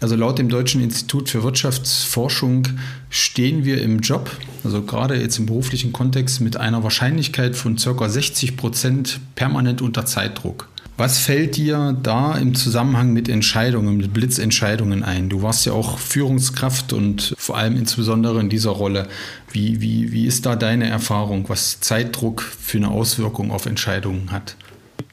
also 0.00 0.14
laut 0.14 0.38
dem 0.38 0.48
Deutschen 0.48 0.82
Institut 0.82 1.28
für 1.28 1.42
Wirtschaftsforschung 1.42 2.68
stehen 3.08 3.64
wir 3.64 3.80
im 3.80 4.00
Job, 4.00 4.30
also 4.62 4.82
gerade 4.82 5.20
jetzt 5.20 5.38
im 5.38 5.46
beruflichen 5.46 5.92
Kontext, 5.92 6.40
mit 6.40 6.56
einer 6.56 6.82
Wahrscheinlichkeit 6.82 7.56
von 7.56 7.76
ca. 7.76 8.08
60 8.08 8.56
Prozent 8.56 9.20
permanent 9.34 9.80
unter 9.80 10.04
Zeitdruck. 10.04 10.68
Was 10.98 11.18
fällt 11.18 11.56
dir 11.58 11.94
da 12.02 12.36
im 12.36 12.54
Zusammenhang 12.54 13.12
mit 13.12 13.28
Entscheidungen, 13.28 13.98
mit 13.98 14.14
Blitzentscheidungen 14.14 15.02
ein? 15.02 15.28
Du 15.28 15.42
warst 15.42 15.66
ja 15.66 15.72
auch 15.72 15.98
Führungskraft 15.98 16.94
und 16.94 17.34
vor 17.36 17.58
allem 17.58 17.76
insbesondere 17.76 18.40
in 18.40 18.48
dieser 18.48 18.70
Rolle. 18.70 19.06
Wie, 19.52 19.82
wie, 19.82 20.12
wie 20.12 20.26
ist 20.26 20.46
da 20.46 20.56
deine 20.56 20.88
Erfahrung, 20.88 21.50
was 21.50 21.80
Zeitdruck 21.80 22.40
für 22.40 22.78
eine 22.78 22.88
Auswirkung 22.88 23.50
auf 23.50 23.66
Entscheidungen 23.66 24.32
hat? 24.32 24.56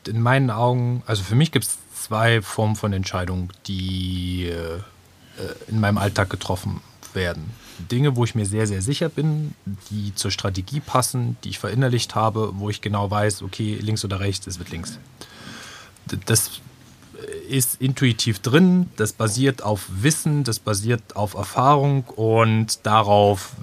In 0.08 0.22
meinen 0.22 0.50
Augen, 0.50 1.04
also 1.06 1.22
für 1.22 1.36
mich 1.36 1.52
gibt 1.52 1.66
es 1.66 1.78
zwei 2.04 2.42
Formen 2.42 2.76
von 2.76 2.94
Entscheidungen, 2.94 3.50
die 3.68 4.46
äh, 4.46 4.80
in 5.68 5.80
meinem 5.80 5.98
Alltag 5.98 6.30
getroffen 6.30 6.82
werden. 7.14 7.52
Dinge, 7.92 8.16
wo 8.16 8.24
ich 8.24 8.36
mir 8.36 8.46
sehr, 8.46 8.68
sehr 8.68 8.82
sicher 8.82 9.10
bin, 9.10 9.56
die 9.90 10.14
zur 10.16 10.32
Strategie 10.32 10.80
passen, 10.80 11.38
die 11.44 11.50
ich 11.50 11.60
verinnerlicht 11.60 12.16
habe, 12.16 12.52
wo 12.56 12.70
ich 12.70 12.82
genau 12.82 13.10
weiß, 13.10 13.42
okay, 13.42 13.78
links 13.82 14.06
oder 14.06 14.20
rechts, 14.20 14.48
es 14.48 14.60
wird 14.60 14.70
links. 14.70 15.00
Das 16.26 16.62
ist 17.48 17.82
intuitiv 17.82 18.40
drin, 18.40 18.90
das 18.96 19.14
basiert 19.14 19.64
auf 19.64 19.86
Wissen, 19.90 20.44
das 20.44 20.60
basiert 20.60 21.16
auf 21.16 21.34
Erfahrung 21.34 22.04
und 22.16 22.86
darauf, 22.86 23.54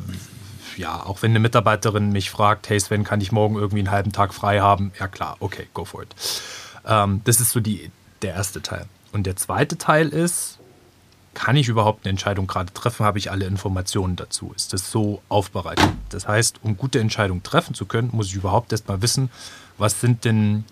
ja, 0.77 1.05
auch 1.05 1.23
wenn 1.23 1.33
eine 1.33 1.41
Mitarbeiterin 1.41 2.11
mich 2.11 2.31
fragt, 2.31 2.69
hey 2.69 2.81
Sven, 2.81 3.05
kann 3.05 3.21
ich 3.21 3.33
morgen 3.33 3.57
irgendwie 3.57 3.81
einen 3.81 3.91
halben 3.91 4.13
Tag 4.13 4.35
frei 4.35 4.61
haben? 4.61 4.93
Ja 4.99 5.09
klar, 5.09 5.37
okay, 5.41 5.67
go 5.75 5.85
for 5.85 6.03
it. 6.03 6.15
Ähm, 6.87 7.21
das 7.25 7.41
ist 7.41 7.51
so 7.51 7.61
die, 7.61 7.91
der 8.23 8.35
erste 8.35 8.63
Teil. 8.63 8.87
Und 9.13 9.27
der 9.27 9.37
zweite 9.37 9.79
Teil 9.79 10.09
ist, 10.09 10.59
kann 11.35 11.57
ich 11.57 11.69
überhaupt 11.69 12.05
eine 12.05 12.11
Entscheidung 12.11 12.47
gerade 12.47 12.73
treffen? 12.73 13.07
Habe 13.07 13.19
ich 13.19 13.31
alle 13.31 13.47
Informationen 13.47 14.17
dazu? 14.17 14.53
Ist 14.55 14.73
das 14.73 14.91
so 14.91 15.23
aufbereitet? 15.29 15.89
Das 16.09 16.27
heißt, 16.27 16.61
um 16.63 16.77
gute 16.77 16.99
Entscheidungen 16.99 17.43
treffen 17.43 17.75
zu 17.75 17.87
können, 17.87 18.11
muss 18.13 18.27
ich 18.27 18.35
überhaupt 18.35 18.73
erst 18.73 18.89
mal 18.89 19.01
wissen, 19.01 19.31
was 19.79 20.01
sind 20.01 20.25
denn, 20.25 20.65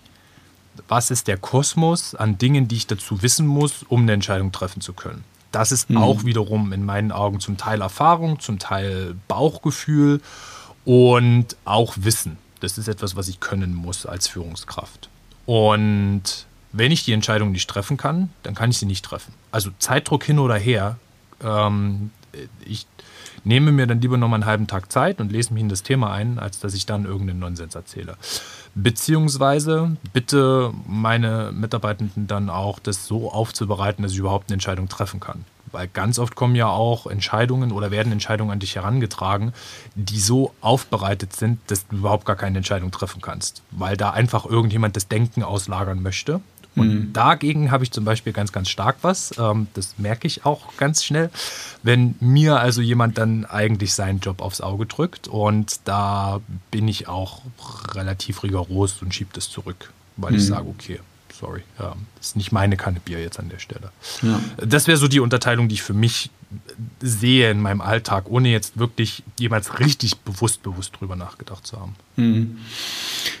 was 0.87 1.11
ist 1.11 1.27
der 1.27 1.37
Kosmos 1.37 2.13
an 2.13 2.37
Dingen, 2.37 2.67
die 2.67 2.75
ich 2.75 2.87
dazu 2.87 3.21
wissen 3.21 3.47
muss, 3.47 3.83
um 3.83 4.01
eine 4.01 4.13
Entscheidung 4.13 4.51
treffen 4.51 4.81
zu 4.81 4.93
können. 4.93 5.23
Das 5.51 5.71
ist 5.71 5.89
mhm. 5.89 5.97
auch 5.97 6.25
wiederum 6.25 6.73
in 6.73 6.85
meinen 6.85 7.11
Augen 7.11 7.39
zum 7.39 7.57
Teil 7.57 7.81
Erfahrung, 7.81 8.39
zum 8.39 8.59
Teil 8.59 9.15
Bauchgefühl 9.27 10.21
und 10.85 11.55
auch 11.65 11.95
Wissen. 11.97 12.37
Das 12.59 12.77
ist 12.77 12.87
etwas, 12.87 13.15
was 13.15 13.29
ich 13.29 13.39
können 13.39 13.73
muss 13.73 14.05
als 14.05 14.27
Führungskraft. 14.27 15.09
Und 15.45 16.45
wenn 16.71 16.91
ich 16.91 17.03
die 17.03 17.13
Entscheidung 17.13 17.51
nicht 17.51 17.69
treffen 17.69 17.97
kann, 17.97 18.29
dann 18.43 18.55
kann 18.55 18.69
ich 18.69 18.77
sie 18.77 18.85
nicht 18.85 19.03
treffen. 19.03 19.33
Also 19.51 19.71
Zeitdruck 19.79 20.23
hin 20.23 20.39
oder 20.39 20.55
her. 20.55 20.97
Ähm, 21.41 22.11
ich 22.65 22.85
nehme 23.43 23.71
mir 23.71 23.87
dann 23.87 24.01
lieber 24.01 24.17
noch 24.17 24.27
mal 24.27 24.35
einen 24.35 24.45
halben 24.45 24.67
Tag 24.67 24.91
Zeit 24.91 25.19
und 25.19 25.31
lese 25.31 25.53
mich 25.53 25.61
in 25.61 25.69
das 25.69 25.83
Thema 25.83 26.11
ein, 26.11 26.39
als 26.39 26.59
dass 26.59 26.73
ich 26.73 26.85
dann 26.85 27.05
irgendeinen 27.05 27.39
Nonsens 27.39 27.75
erzähle. 27.75 28.17
Beziehungsweise 28.75 29.97
bitte 30.13 30.71
meine 30.85 31.51
Mitarbeitenden 31.51 32.27
dann 32.27 32.49
auch, 32.49 32.79
das 32.79 33.07
so 33.07 33.31
aufzubereiten, 33.31 34.03
dass 34.03 34.11
ich 34.11 34.19
überhaupt 34.19 34.49
eine 34.49 34.55
Entscheidung 34.55 34.89
treffen 34.89 35.19
kann. 35.19 35.45
Weil 35.71 35.87
ganz 35.87 36.17
oft 36.17 36.35
kommen 36.35 36.55
ja 36.55 36.67
auch 36.67 37.05
Entscheidungen 37.05 37.71
oder 37.71 37.91
werden 37.91 38.11
Entscheidungen 38.11 38.51
an 38.51 38.59
dich 38.59 38.75
herangetragen, 38.75 39.53
die 39.95 40.19
so 40.19 40.53
aufbereitet 40.61 41.35
sind, 41.35 41.59
dass 41.67 41.87
du 41.87 41.97
überhaupt 41.97 42.25
gar 42.25 42.35
keine 42.35 42.57
Entscheidung 42.57 42.91
treffen 42.91 43.21
kannst. 43.21 43.61
Weil 43.71 43.95
da 43.95 44.09
einfach 44.11 44.45
irgendjemand 44.45 44.95
das 44.95 45.07
Denken 45.07 45.43
auslagern 45.43 46.01
möchte 46.01 46.41
und 46.75 46.93
mhm. 46.93 47.13
dagegen 47.13 47.71
habe 47.71 47.83
ich 47.83 47.91
zum 47.91 48.05
Beispiel 48.05 48.33
ganz, 48.33 48.51
ganz 48.51 48.69
stark 48.69 48.97
was. 49.01 49.33
Ähm, 49.37 49.67
das 49.73 49.95
merke 49.97 50.27
ich 50.27 50.45
auch 50.45 50.75
ganz 50.77 51.03
schnell, 51.03 51.29
wenn 51.83 52.15
mir 52.19 52.59
also 52.59 52.81
jemand 52.81 53.17
dann 53.17 53.45
eigentlich 53.45 53.93
seinen 53.93 54.19
Job 54.19 54.41
aufs 54.41 54.61
Auge 54.61 54.85
drückt. 54.85 55.27
Und 55.27 55.79
da 55.85 56.41
bin 56.71 56.87
ich 56.87 57.07
auch 57.07 57.41
relativ 57.93 58.43
rigoros 58.43 59.01
und 59.01 59.13
schiebe 59.13 59.31
das 59.33 59.49
zurück, 59.49 59.91
weil 60.17 60.31
mhm. 60.31 60.37
ich 60.37 60.45
sage, 60.45 60.67
okay, 60.67 60.99
sorry, 61.37 61.63
ja, 61.79 61.95
ist 62.19 62.35
nicht 62.35 62.51
meine 62.51 62.77
Kanne 62.77 62.99
Bier 62.99 63.19
jetzt 63.19 63.39
an 63.39 63.49
der 63.49 63.59
Stelle. 63.59 63.91
Ja. 64.21 64.39
Das 64.57 64.87
wäre 64.87 64.97
so 64.97 65.07
die 65.07 65.19
Unterteilung, 65.19 65.69
die 65.69 65.75
ich 65.75 65.83
für 65.83 65.93
mich 65.93 66.29
sehe 67.01 67.51
in 67.51 67.61
meinem 67.61 67.81
Alltag, 67.81 68.25
ohne 68.29 68.49
jetzt 68.49 68.79
wirklich 68.79 69.23
jemals 69.37 69.79
richtig 69.79 70.17
bewusst, 70.19 70.63
bewusst 70.63 70.93
drüber 70.99 71.15
nachgedacht 71.15 71.67
zu 71.67 71.79
haben. 71.79 71.95
Mhm. 72.15 72.57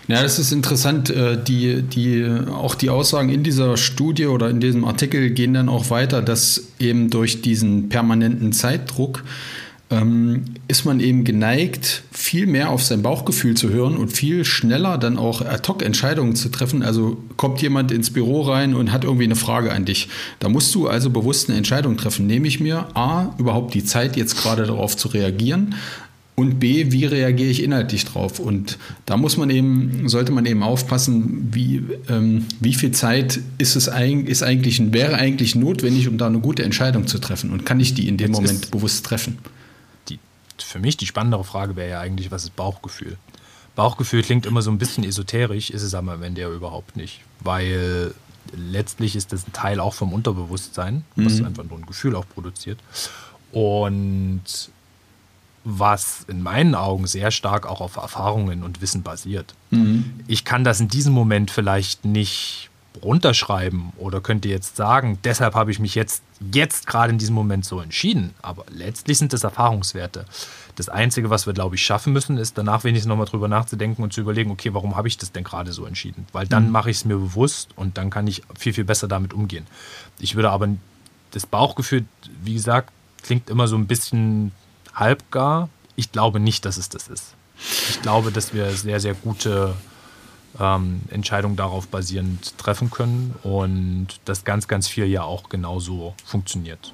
Ja, 0.07 0.21
das 0.21 0.39
ist 0.39 0.51
interessant. 0.51 1.09
Äh, 1.09 1.41
die, 1.41 1.81
die, 1.81 2.27
auch 2.51 2.75
die 2.75 2.89
Aussagen 2.89 3.29
in 3.29 3.43
dieser 3.43 3.77
Studie 3.77 4.27
oder 4.27 4.49
in 4.49 4.59
diesem 4.59 4.85
Artikel 4.85 5.31
gehen 5.31 5.53
dann 5.53 5.69
auch 5.69 5.89
weiter, 5.89 6.21
dass 6.21 6.69
eben 6.79 7.09
durch 7.09 7.41
diesen 7.41 7.89
permanenten 7.89 8.53
Zeitdruck 8.53 9.23
ähm, 9.91 10.45
ist 10.67 10.85
man 10.85 10.99
eben 10.99 11.23
geneigt, 11.23 12.03
viel 12.11 12.45
mehr 12.45 12.69
auf 12.69 12.83
sein 12.83 13.01
Bauchgefühl 13.01 13.55
zu 13.55 13.69
hören 13.69 13.97
und 13.97 14.09
viel 14.09 14.45
schneller 14.45 14.97
dann 14.97 15.17
auch 15.17 15.41
Ad-Hoc-Entscheidungen 15.41 16.35
zu 16.35 16.49
treffen. 16.49 16.83
Also 16.83 17.17
kommt 17.37 17.61
jemand 17.61 17.91
ins 17.91 18.11
Büro 18.11 18.41
rein 18.41 18.75
und 18.75 18.91
hat 18.91 19.03
irgendwie 19.03 19.23
eine 19.23 19.35
Frage 19.35 19.71
an 19.71 19.85
dich. 19.85 20.09
Da 20.39 20.49
musst 20.49 20.75
du 20.75 20.87
also 20.87 21.09
bewusst 21.09 21.49
eine 21.49 21.57
Entscheidung 21.57 21.97
treffen. 21.97 22.27
Nehme 22.27 22.47
ich 22.47 22.59
mir 22.59 22.87
A, 22.95 23.33
überhaupt 23.39 23.73
die 23.73 23.83
Zeit, 23.83 24.15
jetzt 24.15 24.37
gerade 24.37 24.65
darauf 24.65 24.95
zu 24.95 25.07
reagieren? 25.07 25.75
Und 26.35 26.59
B, 26.59 26.91
wie 26.91 27.03
reagiere 27.03 27.49
ich 27.49 27.61
inhaltlich 27.61 28.05
drauf? 28.05 28.39
Und 28.39 28.77
da 29.05 29.17
muss 29.17 29.35
man 29.35 29.49
eben, 29.49 30.07
sollte 30.07 30.31
man 30.31 30.45
eben 30.45 30.63
aufpassen, 30.63 31.49
wie, 31.51 31.83
ähm, 32.07 32.45
wie 32.61 32.75
viel 32.75 32.91
Zeit 32.91 33.41
ist 33.57 33.75
es 33.75 33.87
ist 33.87 34.43
eigentlich, 34.43 34.93
wäre 34.93 35.15
eigentlich 35.15 35.55
notwendig, 35.55 36.07
um 36.07 36.17
da 36.17 36.27
eine 36.27 36.39
gute 36.39 36.63
Entscheidung 36.63 37.07
zu 37.07 37.17
treffen? 37.19 37.49
Und 37.49 37.65
kann 37.65 37.81
ich 37.81 37.93
die 37.93 38.07
in 38.07 38.15
dem 38.15 38.27
jetzt 38.27 38.41
Moment 38.41 38.71
bewusst 38.71 39.05
treffen? 39.05 39.37
Für 40.63 40.79
mich 40.79 40.97
die 40.97 41.05
spannendere 41.05 41.43
Frage 41.43 41.75
wäre 41.75 41.89
ja 41.89 41.99
eigentlich, 41.99 42.31
was 42.31 42.43
ist 42.43 42.55
Bauchgefühl? 42.55 43.17
Bauchgefühl 43.75 44.23
klingt 44.23 44.45
immer 44.45 44.61
so 44.61 44.71
ein 44.71 44.77
bisschen 44.77 45.03
esoterisch, 45.03 45.69
ist 45.69 45.83
es 45.83 45.93
aber 45.93 46.13
am 46.13 46.23
Ende 46.23 46.41
ja 46.41 46.49
überhaupt 46.49 46.97
nicht. 46.97 47.21
Weil 47.39 48.13
letztlich 48.53 49.15
ist 49.15 49.31
das 49.31 49.47
ein 49.47 49.53
Teil 49.53 49.79
auch 49.79 49.93
vom 49.93 50.11
Unterbewusstsein, 50.11 51.03
was 51.15 51.39
mhm. 51.39 51.45
einfach 51.45 51.63
nur 51.63 51.77
ein 51.77 51.85
Gefühl 51.85 52.15
auch 52.15 52.27
produziert. 52.27 52.79
Und 53.51 54.43
was 55.63 56.25
in 56.27 56.41
meinen 56.41 56.75
Augen 56.75 57.07
sehr 57.07 57.31
stark 57.31 57.65
auch 57.65 57.81
auf 57.81 57.97
Erfahrungen 57.97 58.63
und 58.63 58.81
Wissen 58.81 59.03
basiert. 59.03 59.53
Mhm. 59.71 60.13
Ich 60.27 60.45
kann 60.45 60.63
das 60.63 60.79
in 60.79 60.87
diesem 60.87 61.13
Moment 61.13 61.51
vielleicht 61.51 62.05
nicht 62.05 62.68
runterschreiben 63.01 63.93
oder 63.97 64.21
könnte 64.21 64.49
jetzt 64.49 64.75
sagen, 64.75 65.19
deshalb 65.23 65.55
habe 65.55 65.71
ich 65.71 65.79
mich 65.79 65.95
jetzt, 65.95 66.23
jetzt 66.51 66.87
gerade 66.87 67.11
in 67.11 67.17
diesem 67.17 67.35
Moment 67.35 67.65
so 67.65 67.79
entschieden. 67.79 68.33
Aber 68.41 68.65
letztlich 68.69 69.17
sind 69.17 69.31
das 69.33 69.43
Erfahrungswerte. 69.43 70.25
Das 70.75 70.89
Einzige, 70.89 71.29
was 71.29 71.45
wir, 71.45 71.53
glaube 71.53 71.75
ich, 71.75 71.83
schaffen 71.83 72.13
müssen, 72.13 72.37
ist 72.37 72.57
danach 72.57 72.83
wenigstens 72.83 73.09
nochmal 73.09 73.25
drüber 73.25 73.47
nachzudenken 73.47 74.03
und 74.03 74.13
zu 74.13 74.21
überlegen, 74.21 74.51
okay, 74.51 74.73
warum 74.73 74.95
habe 74.95 75.07
ich 75.07 75.17
das 75.17 75.31
denn 75.31 75.43
gerade 75.43 75.71
so 75.71 75.85
entschieden? 75.85 76.25
Weil 76.31 76.47
dann 76.47 76.65
mhm. 76.65 76.71
mache 76.71 76.89
ich 76.89 76.97
es 76.97 77.05
mir 77.05 77.17
bewusst 77.17 77.69
und 77.75 77.97
dann 77.97 78.09
kann 78.09 78.27
ich 78.27 78.41
viel, 78.57 78.73
viel 78.73 78.85
besser 78.85 79.07
damit 79.07 79.33
umgehen. 79.33 79.67
Ich 80.19 80.35
würde 80.35 80.51
aber 80.51 80.69
das 81.31 81.45
Bauchgefühl, 81.45 82.05
wie 82.43 82.53
gesagt, 82.53 82.91
klingt 83.23 83.49
immer 83.49 83.67
so 83.67 83.75
ein 83.75 83.87
bisschen 83.87 84.51
halbgar. 84.93 85.69
Ich 85.95 86.11
glaube 86.11 86.39
nicht, 86.39 86.65
dass 86.65 86.77
es 86.77 86.89
das 86.89 87.07
ist. 87.07 87.35
Ich 87.89 88.01
glaube, 88.01 88.31
dass 88.31 88.53
wir 88.53 88.71
sehr, 88.71 88.99
sehr 88.99 89.13
gute 89.13 89.75
ähm, 90.59 91.01
Entscheidungen 91.09 91.55
darauf 91.55 91.87
basierend 91.87 92.57
treffen 92.57 92.89
können 92.89 93.35
und 93.43 94.07
das 94.25 94.45
ganz, 94.45 94.67
ganz 94.67 94.87
viel 94.87 95.05
ja 95.05 95.23
auch 95.23 95.49
genauso 95.49 96.13
funktioniert. 96.25 96.93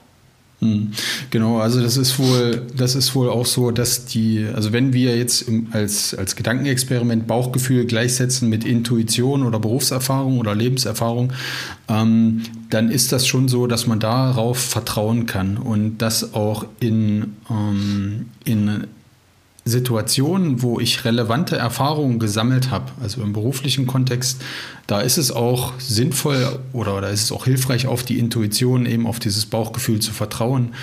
Hm. 0.59 0.91
Genau, 1.31 1.59
also 1.59 1.81
das 1.81 1.97
ist 1.97 2.17
wohl, 2.17 2.65
das 2.75 2.95
ist 2.95 3.13
wohl 3.13 3.29
auch 3.29 3.45
so, 3.45 3.71
dass 3.71 4.05
die, 4.05 4.47
also 4.53 4.71
wenn 4.71 4.93
wir 4.93 5.17
jetzt 5.17 5.41
im, 5.41 5.67
als, 5.71 6.15
als 6.15 6.35
Gedankenexperiment 6.35 7.27
Bauchgefühl 7.27 7.85
gleichsetzen 7.85 8.49
mit 8.49 8.63
Intuition 8.63 9.43
oder 9.43 9.59
Berufserfahrung 9.59 10.39
oder 10.39 10.55
Lebenserfahrung, 10.55 11.33
ähm, 11.89 12.43
dann 12.69 12.89
ist 12.89 13.11
das 13.11 13.27
schon 13.27 13.49
so, 13.49 13.67
dass 13.67 13.85
man 13.85 13.99
darauf 13.99 14.57
vertrauen 14.57 15.25
kann 15.25 15.57
und 15.57 15.97
das 15.97 16.33
auch 16.33 16.65
in, 16.79 17.33
ähm, 17.49 18.27
in 18.45 18.87
Situationen, 19.67 20.61
wo 20.61 20.79
ich 20.79 21.05
relevante 21.05 21.57
Erfahrungen 21.57 22.19
gesammelt 22.19 22.69
habe, 22.69 22.91
also 23.01 23.23
im 23.23 23.33
beruflichen 23.33 23.87
Kontext, 23.87 24.39
da 24.85 25.01
ist 25.01 25.17
es 25.17 25.31
auch 25.31 25.73
sinnvoll 25.79 26.59
oder 26.71 27.01
da 27.01 27.07
ist 27.07 27.23
es 27.23 27.31
auch 27.31 27.45
hilfreich, 27.45 27.87
auf 27.87 28.03
die 28.03 28.19
Intuition, 28.19 28.85
eben 28.85 29.07
auf 29.07 29.19
dieses 29.19 29.47
Bauchgefühl 29.47 29.99
zu 29.99 30.13
vertrauen, 30.13 30.75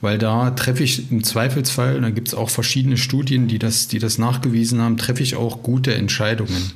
weil 0.00 0.18
da 0.18 0.52
treffe 0.52 0.84
ich 0.84 1.10
im 1.10 1.24
Zweifelsfall, 1.24 1.96
und 1.96 2.02
da 2.02 2.10
gibt 2.10 2.28
es 2.28 2.34
auch 2.34 2.48
verschiedene 2.48 2.96
Studien, 2.96 3.48
die 3.48 3.58
das, 3.58 3.88
die 3.88 3.98
das 3.98 4.18
nachgewiesen 4.18 4.80
haben, 4.80 4.98
treffe 4.98 5.24
ich 5.24 5.34
auch 5.34 5.64
gute 5.64 5.94
Entscheidungen. 5.94 6.70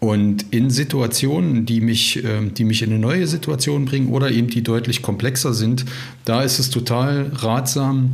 Und 0.00 0.46
in 0.52 0.70
Situationen, 0.70 1.66
die 1.66 1.82
mich, 1.82 2.24
ähm, 2.24 2.54
die 2.54 2.64
mich 2.64 2.82
in 2.82 2.90
eine 2.90 2.98
neue 2.98 3.26
Situation 3.26 3.84
bringen 3.84 4.08
oder 4.08 4.30
eben 4.30 4.48
die 4.48 4.62
deutlich 4.62 5.02
komplexer 5.02 5.52
sind, 5.52 5.84
da 6.24 6.42
ist 6.42 6.58
es 6.58 6.70
total 6.70 7.30
ratsam, 7.34 8.10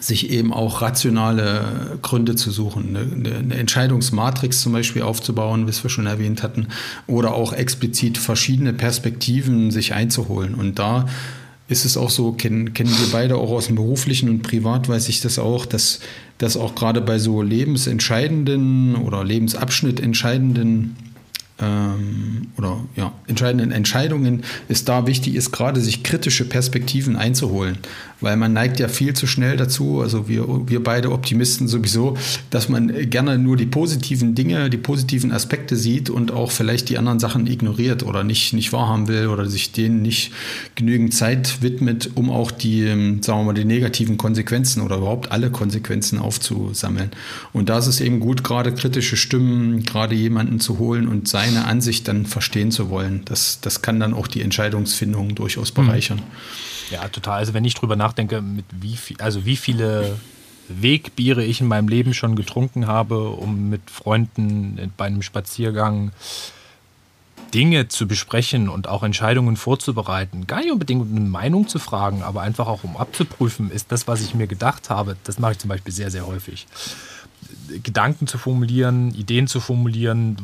sich 0.00 0.30
eben 0.30 0.52
auch 0.52 0.82
rationale 0.82 1.98
Gründe 2.02 2.36
zu 2.36 2.50
suchen, 2.50 2.96
eine, 2.96 3.54
Entscheidungsmatrix 3.54 4.60
zum 4.60 4.72
Beispiel 4.72 5.02
aufzubauen, 5.02 5.66
wie 5.66 5.82
wir 5.82 5.90
schon 5.90 6.06
erwähnt 6.06 6.42
hatten, 6.42 6.68
oder 7.06 7.34
auch 7.34 7.52
explizit 7.52 8.18
verschiedene 8.18 8.72
Perspektiven 8.72 9.70
sich 9.70 9.94
einzuholen. 9.94 10.54
Und 10.54 10.78
da 10.78 11.06
ist 11.68 11.84
es 11.84 11.96
auch 11.96 12.10
so, 12.10 12.32
kennen, 12.32 12.72
kennen 12.72 12.90
wir 12.90 13.12
beide 13.12 13.36
auch 13.36 13.50
aus 13.50 13.66
dem 13.66 13.76
beruflichen 13.76 14.30
und 14.30 14.42
privat 14.42 14.88
weiß 14.88 15.08
ich 15.08 15.20
das 15.20 15.38
auch, 15.38 15.66
dass, 15.66 16.00
dass 16.38 16.56
auch 16.56 16.74
gerade 16.74 17.00
bei 17.02 17.18
so 17.18 17.42
lebensentscheidenden 17.42 18.96
oder 18.96 19.22
lebensabschnittentscheidenden 19.22 20.96
ähm, 21.60 22.48
oder 22.56 22.78
ja, 22.94 23.12
entscheidenden 23.26 23.72
Entscheidungen 23.72 24.44
es 24.68 24.84
da 24.84 25.06
wichtig 25.06 25.34
ist, 25.34 25.50
gerade 25.50 25.80
sich 25.80 26.02
kritische 26.02 26.44
Perspektiven 26.44 27.16
einzuholen. 27.16 27.78
Weil 28.20 28.36
man 28.36 28.52
neigt 28.52 28.80
ja 28.80 28.88
viel 28.88 29.14
zu 29.14 29.28
schnell 29.28 29.56
dazu, 29.56 30.00
also 30.00 30.28
wir, 30.28 30.68
wir 30.68 30.82
beide 30.82 31.12
Optimisten 31.12 31.68
sowieso, 31.68 32.16
dass 32.50 32.68
man 32.68 33.08
gerne 33.10 33.38
nur 33.38 33.56
die 33.56 33.66
positiven 33.66 34.34
Dinge, 34.34 34.70
die 34.70 34.76
positiven 34.76 35.30
Aspekte 35.30 35.76
sieht 35.76 36.10
und 36.10 36.32
auch 36.32 36.50
vielleicht 36.50 36.88
die 36.88 36.98
anderen 36.98 37.20
Sachen 37.20 37.46
ignoriert 37.46 38.02
oder 38.02 38.24
nicht, 38.24 38.52
nicht 38.54 38.72
wahrhaben 38.72 39.06
will 39.06 39.28
oder 39.28 39.46
sich 39.46 39.70
denen 39.70 40.02
nicht 40.02 40.32
genügend 40.74 41.14
Zeit 41.14 41.62
widmet, 41.62 42.10
um 42.14 42.30
auch 42.30 42.50
die, 42.50 42.82
ähm, 42.82 43.22
sagen 43.22 43.40
wir 43.40 43.44
mal, 43.44 43.52
die 43.54 43.64
negativen 43.64 44.16
Konsequenzen 44.16 44.82
oder 44.82 44.96
überhaupt 44.96 45.30
alle 45.30 45.50
Konsequenzen 45.50 46.18
aufzusammeln. 46.18 47.10
Und 47.52 47.68
da 47.68 47.78
ist 47.78 47.86
es 47.86 48.00
eben 48.00 48.18
gut, 48.18 48.42
gerade 48.42 48.74
kritische 48.74 49.16
Stimmen, 49.16 49.84
gerade 49.84 50.16
jemanden 50.16 50.58
zu 50.58 50.78
holen 50.78 51.06
und 51.06 51.28
sein 51.28 51.47
seine 51.48 51.66
Ansicht 51.66 52.08
dann 52.08 52.26
verstehen 52.26 52.70
zu 52.70 52.90
wollen. 52.90 53.24
Das, 53.24 53.60
das 53.60 53.82
kann 53.82 54.00
dann 54.00 54.14
auch 54.14 54.26
die 54.26 54.42
Entscheidungsfindung 54.42 55.34
durchaus 55.34 55.72
bereichern. 55.72 56.22
Ja, 56.90 57.08
total. 57.08 57.38
Also 57.38 57.54
wenn 57.54 57.64
ich 57.64 57.74
drüber 57.74 57.96
nachdenke, 57.96 58.40
mit 58.40 58.64
wie 58.70 58.96
viel, 58.96 59.20
also 59.20 59.44
wie 59.44 59.56
viele 59.56 60.16
Wegbiere 60.68 61.44
ich 61.44 61.60
in 61.60 61.66
meinem 61.66 61.88
Leben 61.88 62.14
schon 62.14 62.36
getrunken 62.36 62.86
habe, 62.86 63.30
um 63.30 63.68
mit 63.70 63.90
Freunden 63.90 64.92
bei 64.96 65.06
einem 65.06 65.22
Spaziergang 65.22 66.12
Dinge 67.54 67.88
zu 67.88 68.06
besprechen 68.06 68.68
und 68.68 68.88
auch 68.88 69.02
Entscheidungen 69.02 69.56
vorzubereiten. 69.56 70.46
Gar 70.46 70.60
nicht 70.60 70.72
unbedingt 70.72 71.10
eine 71.10 71.20
Meinung 71.20 71.66
zu 71.66 71.78
fragen, 71.78 72.22
aber 72.22 72.42
einfach 72.42 72.66
auch 72.66 72.84
um 72.84 72.96
abzuprüfen, 72.96 73.70
ist 73.70 73.90
das, 73.90 74.06
was 74.06 74.20
ich 74.20 74.34
mir 74.34 74.46
gedacht 74.46 74.90
habe, 74.90 75.16
das 75.24 75.38
mache 75.38 75.52
ich 75.52 75.58
zum 75.58 75.68
Beispiel 75.68 75.92
sehr, 75.92 76.10
sehr 76.10 76.26
häufig. 76.26 76.66
Gedanken 77.82 78.26
zu 78.26 78.36
formulieren, 78.36 79.14
Ideen 79.14 79.46
zu 79.46 79.60
formulieren, 79.60 80.36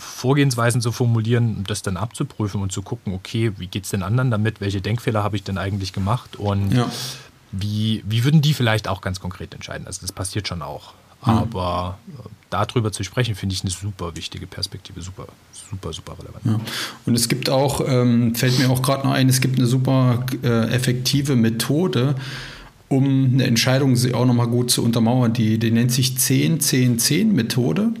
Vorgehensweisen 0.00 0.80
zu 0.80 0.92
formulieren 0.92 1.64
das 1.66 1.82
dann 1.82 1.96
abzuprüfen 1.96 2.60
und 2.60 2.72
zu 2.72 2.82
gucken, 2.82 3.12
okay, 3.14 3.52
wie 3.58 3.66
geht 3.66 3.84
es 3.84 3.90
den 3.90 4.02
anderen 4.02 4.30
damit? 4.30 4.60
Welche 4.60 4.80
Denkfehler 4.80 5.22
habe 5.22 5.36
ich 5.36 5.44
denn 5.44 5.58
eigentlich 5.58 5.92
gemacht? 5.92 6.36
Und 6.36 6.72
ja. 6.72 6.90
wie, 7.52 8.02
wie 8.06 8.24
würden 8.24 8.40
die 8.40 8.54
vielleicht 8.54 8.88
auch 8.88 9.00
ganz 9.00 9.20
konkret 9.20 9.54
entscheiden? 9.54 9.86
Also 9.86 10.00
das 10.02 10.12
passiert 10.12 10.48
schon 10.48 10.62
auch. 10.62 10.94
Mhm. 11.24 11.32
Aber 11.32 11.98
äh, 12.08 12.28
darüber 12.48 12.92
zu 12.92 13.04
sprechen, 13.04 13.34
finde 13.34 13.54
ich 13.54 13.62
eine 13.62 13.70
super 13.70 14.16
wichtige 14.16 14.46
Perspektive, 14.46 15.02
super, 15.02 15.26
super, 15.70 15.92
super 15.92 16.16
relevant. 16.18 16.44
Ja. 16.44 16.60
Und 17.06 17.14
es 17.14 17.28
gibt 17.28 17.50
auch, 17.50 17.82
ähm, 17.86 18.34
fällt 18.34 18.58
mir 18.58 18.70
auch 18.70 18.82
gerade 18.82 19.06
noch 19.06 19.12
ein, 19.12 19.28
es 19.28 19.40
gibt 19.40 19.58
eine 19.58 19.66
super 19.66 20.24
äh, 20.42 20.70
effektive 20.72 21.36
Methode, 21.36 22.14
um 22.88 23.34
eine 23.34 23.44
Entscheidung 23.44 23.96
auch 24.14 24.26
nochmal 24.26 24.48
gut 24.48 24.70
zu 24.70 24.82
untermauern. 24.82 25.32
Die, 25.32 25.58
die 25.58 25.70
nennt 25.70 25.92
sich 25.92 26.16
10-10-10-Methode 26.16 27.92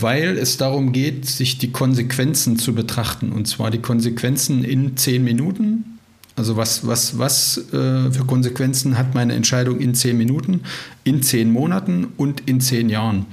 weil 0.00 0.38
es 0.38 0.56
darum 0.56 0.92
geht, 0.92 1.26
sich 1.26 1.58
die 1.58 1.72
Konsequenzen 1.72 2.58
zu 2.58 2.74
betrachten. 2.74 3.32
Und 3.32 3.46
zwar 3.46 3.70
die 3.70 3.78
Konsequenzen 3.78 4.64
in 4.64 4.96
zehn 4.96 5.24
Minuten. 5.24 5.98
Also 6.36 6.56
was, 6.56 6.86
was, 6.86 7.18
was 7.18 7.58
äh, 7.72 8.10
für 8.10 8.24
Konsequenzen 8.26 8.98
hat 8.98 9.14
meine 9.14 9.34
Entscheidung 9.34 9.80
in 9.80 9.94
zehn 9.94 10.18
Minuten, 10.18 10.60
in 11.02 11.22
zehn 11.22 11.50
Monaten 11.50 12.08
und 12.18 12.42
in 12.46 12.60
zehn 12.60 12.90
Jahren. 12.90 13.26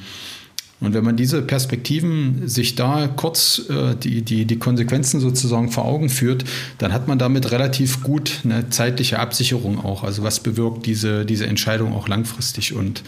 Und 0.84 0.94
wenn 0.94 1.06
man 1.06 1.16
diese 1.16 1.42
Perspektiven 1.42 2.48
sich 2.48 2.76
da 2.76 3.08
kurz 3.08 3.70
äh, 3.70 3.96
die, 3.96 4.22
die, 4.22 4.44
die 4.44 4.60
Konsequenzen 4.60 5.22
sozusagen 5.22 5.72
vor 5.72 5.86
Augen 5.86 6.10
führt, 6.10 6.44
dann 6.78 6.92
hat 6.92 7.08
man 7.08 7.18
damit 7.18 7.52
relativ 7.52 8.04
gut 8.04 8.42
eine 8.44 8.70
zeitliche 8.70 9.20
Absicherung 9.20 9.84
auch. 9.84 10.04
Also 10.04 10.24
was 10.24 10.42
bewirkt 10.42 10.86
diese, 10.86 11.26
diese 11.26 11.48
Entscheidung 11.48 11.94
auch 11.94 12.10
langfristig. 12.10 12.74
Und 12.74 13.04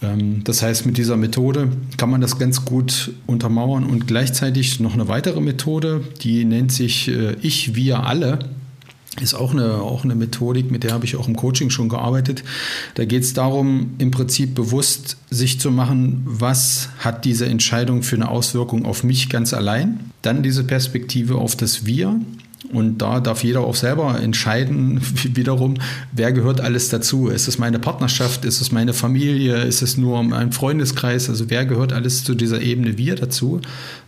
das 0.00 0.62
heißt, 0.62 0.84
mit 0.84 0.98
dieser 0.98 1.16
Methode 1.16 1.68
kann 1.96 2.10
man 2.10 2.20
das 2.20 2.38
ganz 2.38 2.64
gut 2.64 3.12
untermauern 3.26 3.84
und 3.84 4.06
gleichzeitig 4.06 4.78
noch 4.78 4.94
eine 4.94 5.08
weitere 5.08 5.40
Methode, 5.40 6.02
die 6.22 6.44
nennt 6.44 6.70
sich 6.70 7.08
äh, 7.08 7.36
Ich, 7.40 7.74
wir 7.74 8.04
alle. 8.04 8.38
Ist 9.18 9.32
auch 9.32 9.52
eine, 9.52 9.76
auch 9.76 10.04
eine 10.04 10.14
Methodik, 10.14 10.70
mit 10.70 10.84
der 10.84 10.92
habe 10.92 11.06
ich 11.06 11.16
auch 11.16 11.26
im 11.26 11.36
Coaching 11.36 11.70
schon 11.70 11.88
gearbeitet. 11.88 12.44
Da 12.96 13.06
geht 13.06 13.22
es 13.22 13.32
darum, 13.32 13.94
im 13.96 14.10
Prinzip 14.10 14.54
bewusst 14.54 15.16
sich 15.30 15.58
zu 15.58 15.70
machen, 15.70 16.20
was 16.26 16.90
hat 16.98 17.24
diese 17.24 17.46
Entscheidung 17.46 18.02
für 18.02 18.16
eine 18.16 18.28
Auswirkung 18.28 18.84
auf 18.84 19.04
mich 19.04 19.30
ganz 19.30 19.54
allein. 19.54 20.00
Dann 20.20 20.42
diese 20.42 20.64
Perspektive 20.64 21.36
auf 21.36 21.56
das 21.56 21.86
Wir 21.86 22.20
und 22.72 22.98
da 22.98 23.20
darf 23.20 23.44
jeder 23.44 23.60
auch 23.60 23.74
selber 23.74 24.20
entscheiden, 24.20 25.00
wiederum, 25.34 25.74
wer 26.12 26.32
gehört 26.32 26.60
alles 26.60 26.88
dazu. 26.88 27.28
Ist 27.28 27.48
es 27.48 27.58
meine 27.58 27.78
Partnerschaft? 27.78 28.44
Ist 28.44 28.60
es 28.60 28.72
meine 28.72 28.92
Familie? 28.92 29.62
Ist 29.62 29.82
es 29.82 29.96
nur 29.96 30.18
ein 30.18 30.52
Freundeskreis? 30.52 31.28
Also 31.28 31.50
wer 31.50 31.64
gehört 31.64 31.92
alles 31.92 32.24
zu 32.24 32.34
dieser 32.34 32.60
Ebene 32.60 32.98
wir 32.98 33.14
dazu? 33.14 33.60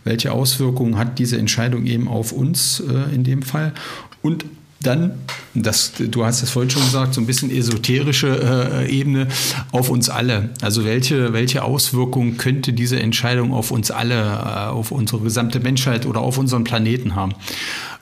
Welche 0.03 0.31
Auswirkungen 0.31 0.97
hat 0.97 1.19
diese 1.19 1.37
Entscheidung 1.37 1.85
eben 1.85 2.07
auf 2.07 2.31
uns 2.31 2.81
äh, 2.81 3.15
in 3.15 3.23
dem 3.23 3.41
Fall? 3.41 3.73
Und 4.21 4.45
dann, 4.81 5.11
das, 5.53 5.91
du 5.97 6.23
hast 6.23 6.41
es 6.41 6.51
vorhin 6.51 6.69
schon 6.69 6.83
gesagt, 6.83 7.13
so 7.13 7.19
ein 7.19 7.27
bisschen 7.27 7.51
esoterische 7.51 8.83
äh, 8.87 8.89
Ebene 8.89 9.27
auf 9.71 9.89
uns 9.89 10.09
alle. 10.09 10.51
Also 10.61 10.85
welche, 10.85 11.33
welche 11.33 11.63
Auswirkungen 11.63 12.37
könnte 12.37 12.71
diese 12.71 12.97
Entscheidung 12.97 13.51
auf 13.51 13.71
uns 13.71 13.91
alle, 13.91 14.15
äh, 14.15 14.69
auf 14.69 14.91
unsere 14.91 15.21
gesamte 15.21 15.59
Menschheit 15.59 16.05
oder 16.05 16.21
auf 16.21 16.37
unseren 16.37 16.63
Planeten 16.63 17.15
haben? 17.15 17.33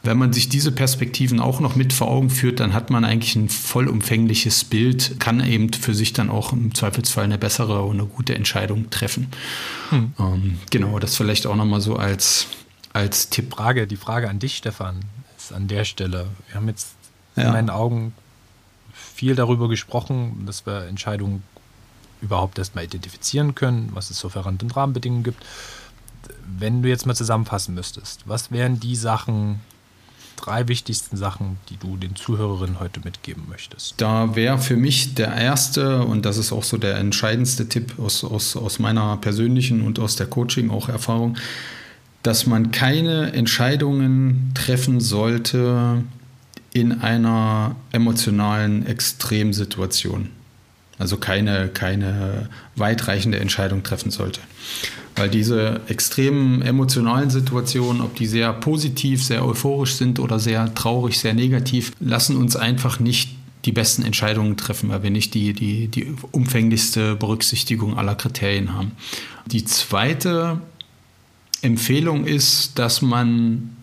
Wenn 0.03 0.17
man 0.17 0.31
sich 0.31 0.47
diese 0.47 0.71
Perspektiven 0.71 1.39
auch 1.39 1.59
noch 1.59 1.75
mit 1.75 1.91
vor 1.91 2.07
Augen 2.07 2.29
führt, 2.29 2.59
dann 2.59 2.73
hat 2.73 2.89
man 2.89 3.03
eigentlich 3.03 3.35
ein 3.35 3.49
vollumfängliches 3.49 4.63
Bild, 4.63 5.19
kann 5.19 5.45
eben 5.45 5.73
für 5.73 5.93
sich 5.93 6.13
dann 6.13 6.29
auch 6.29 6.53
im 6.53 6.73
Zweifelsfall 6.73 7.25
eine 7.25 7.37
bessere 7.37 7.81
und 7.83 7.99
eine 7.99 8.07
gute 8.07 8.35
Entscheidung 8.35 8.89
treffen. 8.89 9.27
Hm. 9.89 10.13
Ähm, 10.19 10.57
genau, 10.69 10.99
das 10.99 11.17
vielleicht 11.17 11.45
auch 11.45 11.55
nochmal 11.55 11.81
so 11.81 11.97
als, 11.97 12.47
als 12.93 13.29
Tipp. 13.29 13.53
Frage, 13.53 13.87
die 13.87 13.97
Frage 13.97 14.29
an 14.29 14.39
dich, 14.39 14.57
Stefan, 14.57 14.99
ist 15.37 15.51
an 15.51 15.67
der 15.67 15.83
Stelle. 15.83 16.27
Wir 16.47 16.55
haben 16.55 16.67
jetzt 16.67 16.89
ja. 17.35 17.43
in 17.43 17.51
meinen 17.51 17.69
Augen 17.69 18.13
viel 18.93 19.35
darüber 19.35 19.67
gesprochen, 19.67 20.43
dass 20.45 20.65
wir 20.65 20.85
Entscheidungen 20.85 21.43
überhaupt 22.21 22.57
erstmal 22.57 22.83
identifizieren 22.85 23.55
können, 23.55 23.89
was 23.93 24.09
es 24.09 24.19
so 24.19 24.29
verrannten 24.29 24.71
Rahmenbedingungen 24.71 25.23
gibt. 25.23 25.43
Wenn 26.45 26.81
du 26.81 26.89
jetzt 26.89 27.05
mal 27.05 27.15
zusammenfassen 27.15 27.75
müsstest, 27.75 28.27
was 28.27 28.51
wären 28.51 28.79
die 28.79 28.95
Sachen, 28.95 29.59
drei 30.47 30.67
wichtigsten 30.67 31.17
Sachen, 31.17 31.57
die 31.69 31.77
du 31.77 31.97
den 31.97 32.15
Zuhörerinnen 32.15 32.79
heute 32.79 33.01
mitgeben 33.03 33.43
möchtest? 33.49 33.95
Da 33.97 34.35
wäre 34.35 34.57
für 34.57 34.77
mich 34.77 35.13
der 35.13 35.35
erste, 35.35 36.03
und 36.03 36.25
das 36.25 36.37
ist 36.37 36.51
auch 36.51 36.63
so 36.63 36.77
der 36.77 36.97
entscheidendste 36.97 37.67
Tipp 37.67 37.99
aus, 37.99 38.23
aus, 38.23 38.55
aus 38.55 38.79
meiner 38.79 39.17
persönlichen 39.17 39.81
und 39.81 39.99
aus 39.99 40.15
der 40.15 40.27
Coaching 40.27 40.71
auch 40.71 40.87
Erfahrung, 40.89 41.37
dass 42.23 42.45
man 42.45 42.71
keine 42.71 43.33
Entscheidungen 43.33 44.51
treffen 44.53 44.99
sollte 44.99 46.03
in 46.73 47.01
einer 47.01 47.75
emotionalen 47.91 48.85
Extremsituation. 48.85 50.29
Also 50.99 51.17
keine, 51.17 51.67
keine 51.67 52.49
weitreichende 52.75 53.39
Entscheidung 53.39 53.83
treffen 53.83 54.11
sollte. 54.11 54.39
Weil 55.17 55.29
diese 55.29 55.81
extremen 55.87 56.61
emotionalen 56.61 57.29
Situationen, 57.29 58.01
ob 58.01 58.15
die 58.15 58.27
sehr 58.27 58.53
positiv, 58.53 59.23
sehr 59.23 59.45
euphorisch 59.45 59.95
sind 59.95 60.19
oder 60.19 60.39
sehr 60.39 60.73
traurig, 60.75 61.19
sehr 61.19 61.33
negativ, 61.33 61.91
lassen 61.99 62.37
uns 62.37 62.55
einfach 62.55 62.99
nicht 62.99 63.31
die 63.65 63.71
besten 63.71 64.03
Entscheidungen 64.03 64.55
treffen, 64.55 64.89
weil 64.89 65.03
wir 65.03 65.09
nicht 65.09 65.33
die, 65.33 65.53
die, 65.53 65.87
die 65.87 66.15
umfänglichste 66.31 67.15
Berücksichtigung 67.15 67.97
aller 67.97 68.15
Kriterien 68.15 68.73
haben. 68.73 68.93
Die 69.47 69.65
zweite 69.65 70.61
Empfehlung 71.61 72.25
ist, 72.25 72.79
dass 72.79 73.01
man 73.01 73.75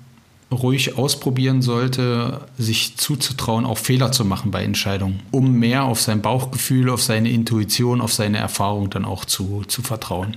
ruhig 0.50 0.96
ausprobieren 0.96 1.62
sollte, 1.62 2.42
sich 2.56 2.96
zuzutrauen, 2.96 3.66
auch 3.66 3.78
Fehler 3.78 4.12
zu 4.12 4.24
machen 4.24 4.50
bei 4.50 4.62
Entscheidungen, 4.62 5.20
um 5.30 5.58
mehr 5.58 5.84
auf 5.84 6.00
sein 6.00 6.22
Bauchgefühl, 6.22 6.90
auf 6.90 7.02
seine 7.02 7.30
Intuition, 7.30 8.00
auf 8.00 8.12
seine 8.12 8.38
Erfahrung 8.38 8.90
dann 8.90 9.04
auch 9.04 9.24
zu, 9.24 9.64
zu 9.66 9.82
vertrauen. 9.82 10.36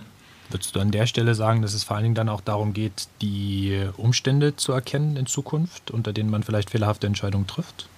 Würdest 0.50 0.76
du 0.76 0.80
an 0.80 0.92
der 0.92 1.08
Stelle 1.08 1.36
sagen, 1.36 1.62
dass 1.62 1.74
es 1.74 1.84
vor 1.84 1.96
allen 1.96 2.04
Dingen 2.04 2.16
dann 2.16 2.30
auch 2.30 2.42
darum 2.42 2.74
geht, 2.74 3.08
die 3.22 3.86
Umstände 3.98 4.56
zu 4.56 4.72
erkennen 4.72 5.18
in 5.18 5.26
Zukunft, 5.26 5.92
unter 5.92 6.14
denen 6.14 6.30
man 6.30 6.44
vielleicht 6.44 6.70
fehlerhafte 6.70 7.08
Entscheidungen 7.08 7.48
trifft? 7.48 7.90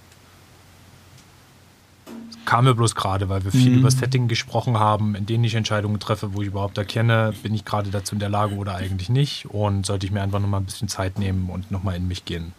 kam 2.49 2.65
mir 2.65 2.73
bloß 2.73 2.95
gerade, 2.95 3.29
weil 3.29 3.43
wir 3.43 3.51
viel 3.51 3.69
mhm. 3.69 3.79
über 3.79 3.91
Setting 3.91 4.27
gesprochen 4.27 4.79
haben, 4.79 5.13
in 5.13 5.27
denen 5.27 5.43
ich 5.43 5.53
Entscheidungen 5.53 5.99
treffe, 5.99 6.33
wo 6.33 6.41
ich 6.41 6.47
überhaupt 6.47 6.79
erkenne, 6.79 7.31
bin 7.43 7.53
ich 7.53 7.63
gerade 7.63 7.91
dazu 7.91 8.15
in 8.15 8.19
der 8.19 8.29
Lage 8.29 8.55
oder 8.55 8.73
eigentlich 8.73 9.07
nicht 9.07 9.45
und 9.51 9.85
sollte 9.85 10.07
ich 10.07 10.11
mir 10.11 10.23
einfach 10.23 10.39
nochmal 10.39 10.59
ein 10.59 10.65
bisschen 10.65 10.87
Zeit 10.87 11.19
nehmen 11.19 11.51
und 11.51 11.69
nochmal 11.69 11.95
in 11.95 12.07
mich 12.07 12.25
gehen. 12.25 12.53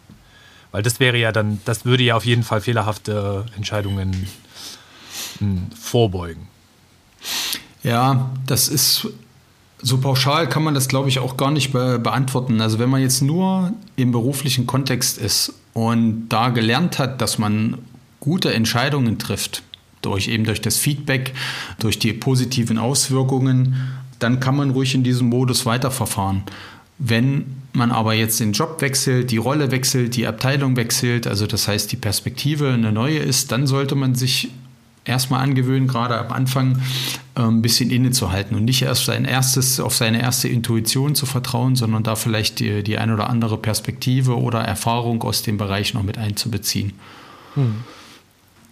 Weil 0.71 0.81
das 0.81 1.01
wäre 1.01 1.17
ja 1.17 1.33
dann, 1.33 1.59
das 1.65 1.83
würde 1.83 2.03
ja 2.03 2.15
auf 2.15 2.25
jeden 2.25 2.43
Fall 2.43 2.61
fehlerhafte 2.61 3.45
Entscheidungen 3.57 4.27
hm, 5.39 5.67
vorbeugen. 5.77 6.47
Ja, 7.83 8.29
das 8.47 8.69
ist 8.69 9.09
so 9.81 9.97
pauschal 9.97 10.47
kann 10.47 10.63
man 10.63 10.73
das, 10.73 10.87
glaube 10.87 11.09
ich, 11.09 11.19
auch 11.19 11.37
gar 11.37 11.51
nicht 11.51 11.71
be 11.71 11.99
beantworten. 11.99 12.61
Also 12.61 12.79
wenn 12.79 12.89
man 12.89 13.01
jetzt 13.01 13.21
nur 13.21 13.73
im 13.95 14.11
beruflichen 14.11 14.67
Kontext 14.67 15.17
ist 15.17 15.53
und 15.73 16.29
da 16.29 16.49
gelernt 16.49 16.99
hat, 16.99 17.21
dass 17.21 17.37
man 17.37 17.77
gute 18.19 18.53
Entscheidungen 18.53 19.17
trifft, 19.17 19.63
durch 20.01 20.27
eben 20.27 20.45
durch 20.45 20.61
das 20.61 20.77
Feedback, 20.77 21.33
durch 21.79 21.99
die 21.99 22.13
positiven 22.13 22.77
Auswirkungen, 22.77 23.75
dann 24.19 24.39
kann 24.39 24.55
man 24.55 24.71
ruhig 24.71 24.93
in 24.93 25.03
diesem 25.03 25.29
Modus 25.29 25.65
weiterverfahren. 25.65 26.43
Wenn 26.97 27.57
man 27.73 27.91
aber 27.91 28.13
jetzt 28.13 28.39
den 28.39 28.51
Job 28.51 28.81
wechselt, 28.81 29.31
die 29.31 29.37
Rolle 29.37 29.71
wechselt, 29.71 30.15
die 30.15 30.27
Abteilung 30.27 30.75
wechselt, 30.75 31.25
also 31.25 31.47
das 31.47 31.67
heißt 31.67 31.91
die 31.91 31.97
Perspektive 31.97 32.69
eine 32.69 32.91
neue 32.91 33.17
ist, 33.17 33.51
dann 33.51 33.65
sollte 33.65 33.95
man 33.95 34.13
sich 34.13 34.49
erstmal 35.05 35.41
angewöhnen, 35.41 35.87
gerade 35.87 36.17
am 36.17 36.31
Anfang 36.31 36.79
äh, 37.35 37.41
ein 37.41 37.61
bisschen 37.61 37.89
innezuhalten 37.89 38.55
und 38.55 38.65
nicht 38.65 38.81
erst 38.81 39.05
sein 39.05 39.25
erstes, 39.25 39.79
auf 39.79 39.95
seine 39.95 40.21
erste 40.21 40.47
Intuition 40.47 41.15
zu 41.15 41.25
vertrauen, 41.25 41.75
sondern 41.75 42.03
da 42.03 42.15
vielleicht 42.15 42.59
die, 42.59 42.83
die 42.83 42.97
ein 42.97 43.11
oder 43.11 43.29
andere 43.29 43.57
Perspektive 43.57 44.39
oder 44.39 44.61
Erfahrung 44.61 45.21
aus 45.23 45.41
dem 45.41 45.57
Bereich 45.57 45.93
noch 45.93 46.03
mit 46.03 46.17
einzubeziehen. 46.17 46.93
Hm. 47.55 47.75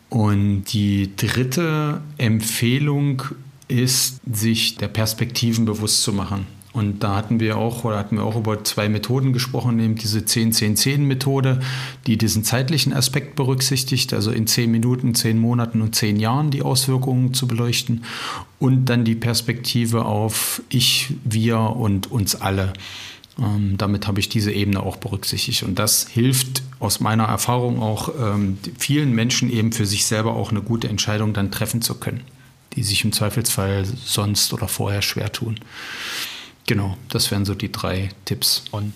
Und 0.10 0.64
die 0.74 1.16
dritte 1.16 2.02
Empfehlung 2.18 3.22
ist, 3.68 4.20
sich 4.32 4.76
der 4.76 4.88
Perspektiven 4.88 5.66
bewusst 5.66 6.02
zu 6.02 6.14
machen. 6.14 6.48
Und 6.72 7.04
da 7.04 7.16
hatten 7.16 7.40
wir 7.40 7.58
auch, 7.58 7.84
oder 7.84 7.98
hatten 7.98 8.18
wir 8.18 8.24
auch 8.24 8.36
über 8.36 8.64
zwei 8.64 8.90
Methoden 8.90 9.34
gesprochen, 9.34 9.78
nämlich 9.78 10.02
diese 10.02 10.20
10-10-10-Methode, 10.20 11.62
die 12.06 12.18
diesen 12.18 12.44
zeitlichen 12.44 12.94
Aspekt 12.94 13.36
berücksichtigt, 13.36 14.14
also 14.14 14.30
in 14.32 14.46
zehn 14.46 14.70
Minuten, 14.70 15.16
zehn 15.16 15.40
Monaten 15.40 15.82
und 15.82 15.96
zehn 15.96 16.20
Jahren 16.20 16.52
die 16.52 16.62
Auswirkungen 16.62 17.34
zu 17.34 17.48
beleuchten. 17.48 18.04
Und 18.60 18.86
dann 18.86 19.04
die 19.04 19.16
Perspektive 19.16 20.06
auf 20.06 20.62
ich, 20.70 21.14
wir 21.24 21.60
und 21.60 22.12
uns 22.12 22.36
alle. 22.36 22.74
Ähm, 23.42 23.76
damit 23.78 24.08
habe 24.08 24.20
ich 24.20 24.30
diese 24.30 24.52
Ebene 24.52 24.84
auch 24.84 24.98
berücksichtigt. 24.98 25.64
Und 25.64 25.80
das 25.80 26.08
hilft 26.08 26.62
aus 26.80 27.00
meiner 27.00 27.26
Erfahrung 27.26 27.82
auch 27.82 28.10
ähm, 28.20 28.60
vielen 28.78 29.14
Menschen 29.14 29.52
eben 29.52 29.72
für 29.72 29.88
sich 29.88 30.06
selber 30.06 30.36
auch 30.36 30.52
eine 30.52 30.62
gute 30.62 30.88
Entscheidung 30.88 31.34
dann 31.34 31.50
treffen 31.50 31.82
zu 31.82 31.96
können, 31.96 32.22
die 32.76 32.84
sich 32.84 33.04
im 33.04 33.12
Zweifelsfall 33.12 33.86
sonst 33.86 34.54
oder 34.54 34.68
vorher 34.68 35.02
schwer 35.02 35.32
tun. 35.32 35.60
Genau, 36.70 36.96
das 37.08 37.32
wären 37.32 37.46
so 37.46 37.56
die 37.56 37.72
drei 37.72 38.10
Tipps. 38.26 38.64
Und 38.70 38.94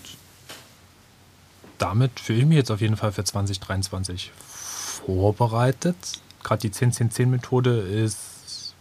damit 1.80 2.20
fühle 2.20 2.38
ich 2.38 2.46
mich 2.46 2.58
jetzt 2.58 2.70
auf 2.70 2.82
jeden 2.82 2.98
Fall 2.98 3.12
für 3.12 3.24
2023 3.24 4.30
vorbereitet. 4.38 5.96
Gerade 6.44 6.62
die 6.62 6.70
10-10-10-Methode 6.70 7.80
ist, 7.80 8.76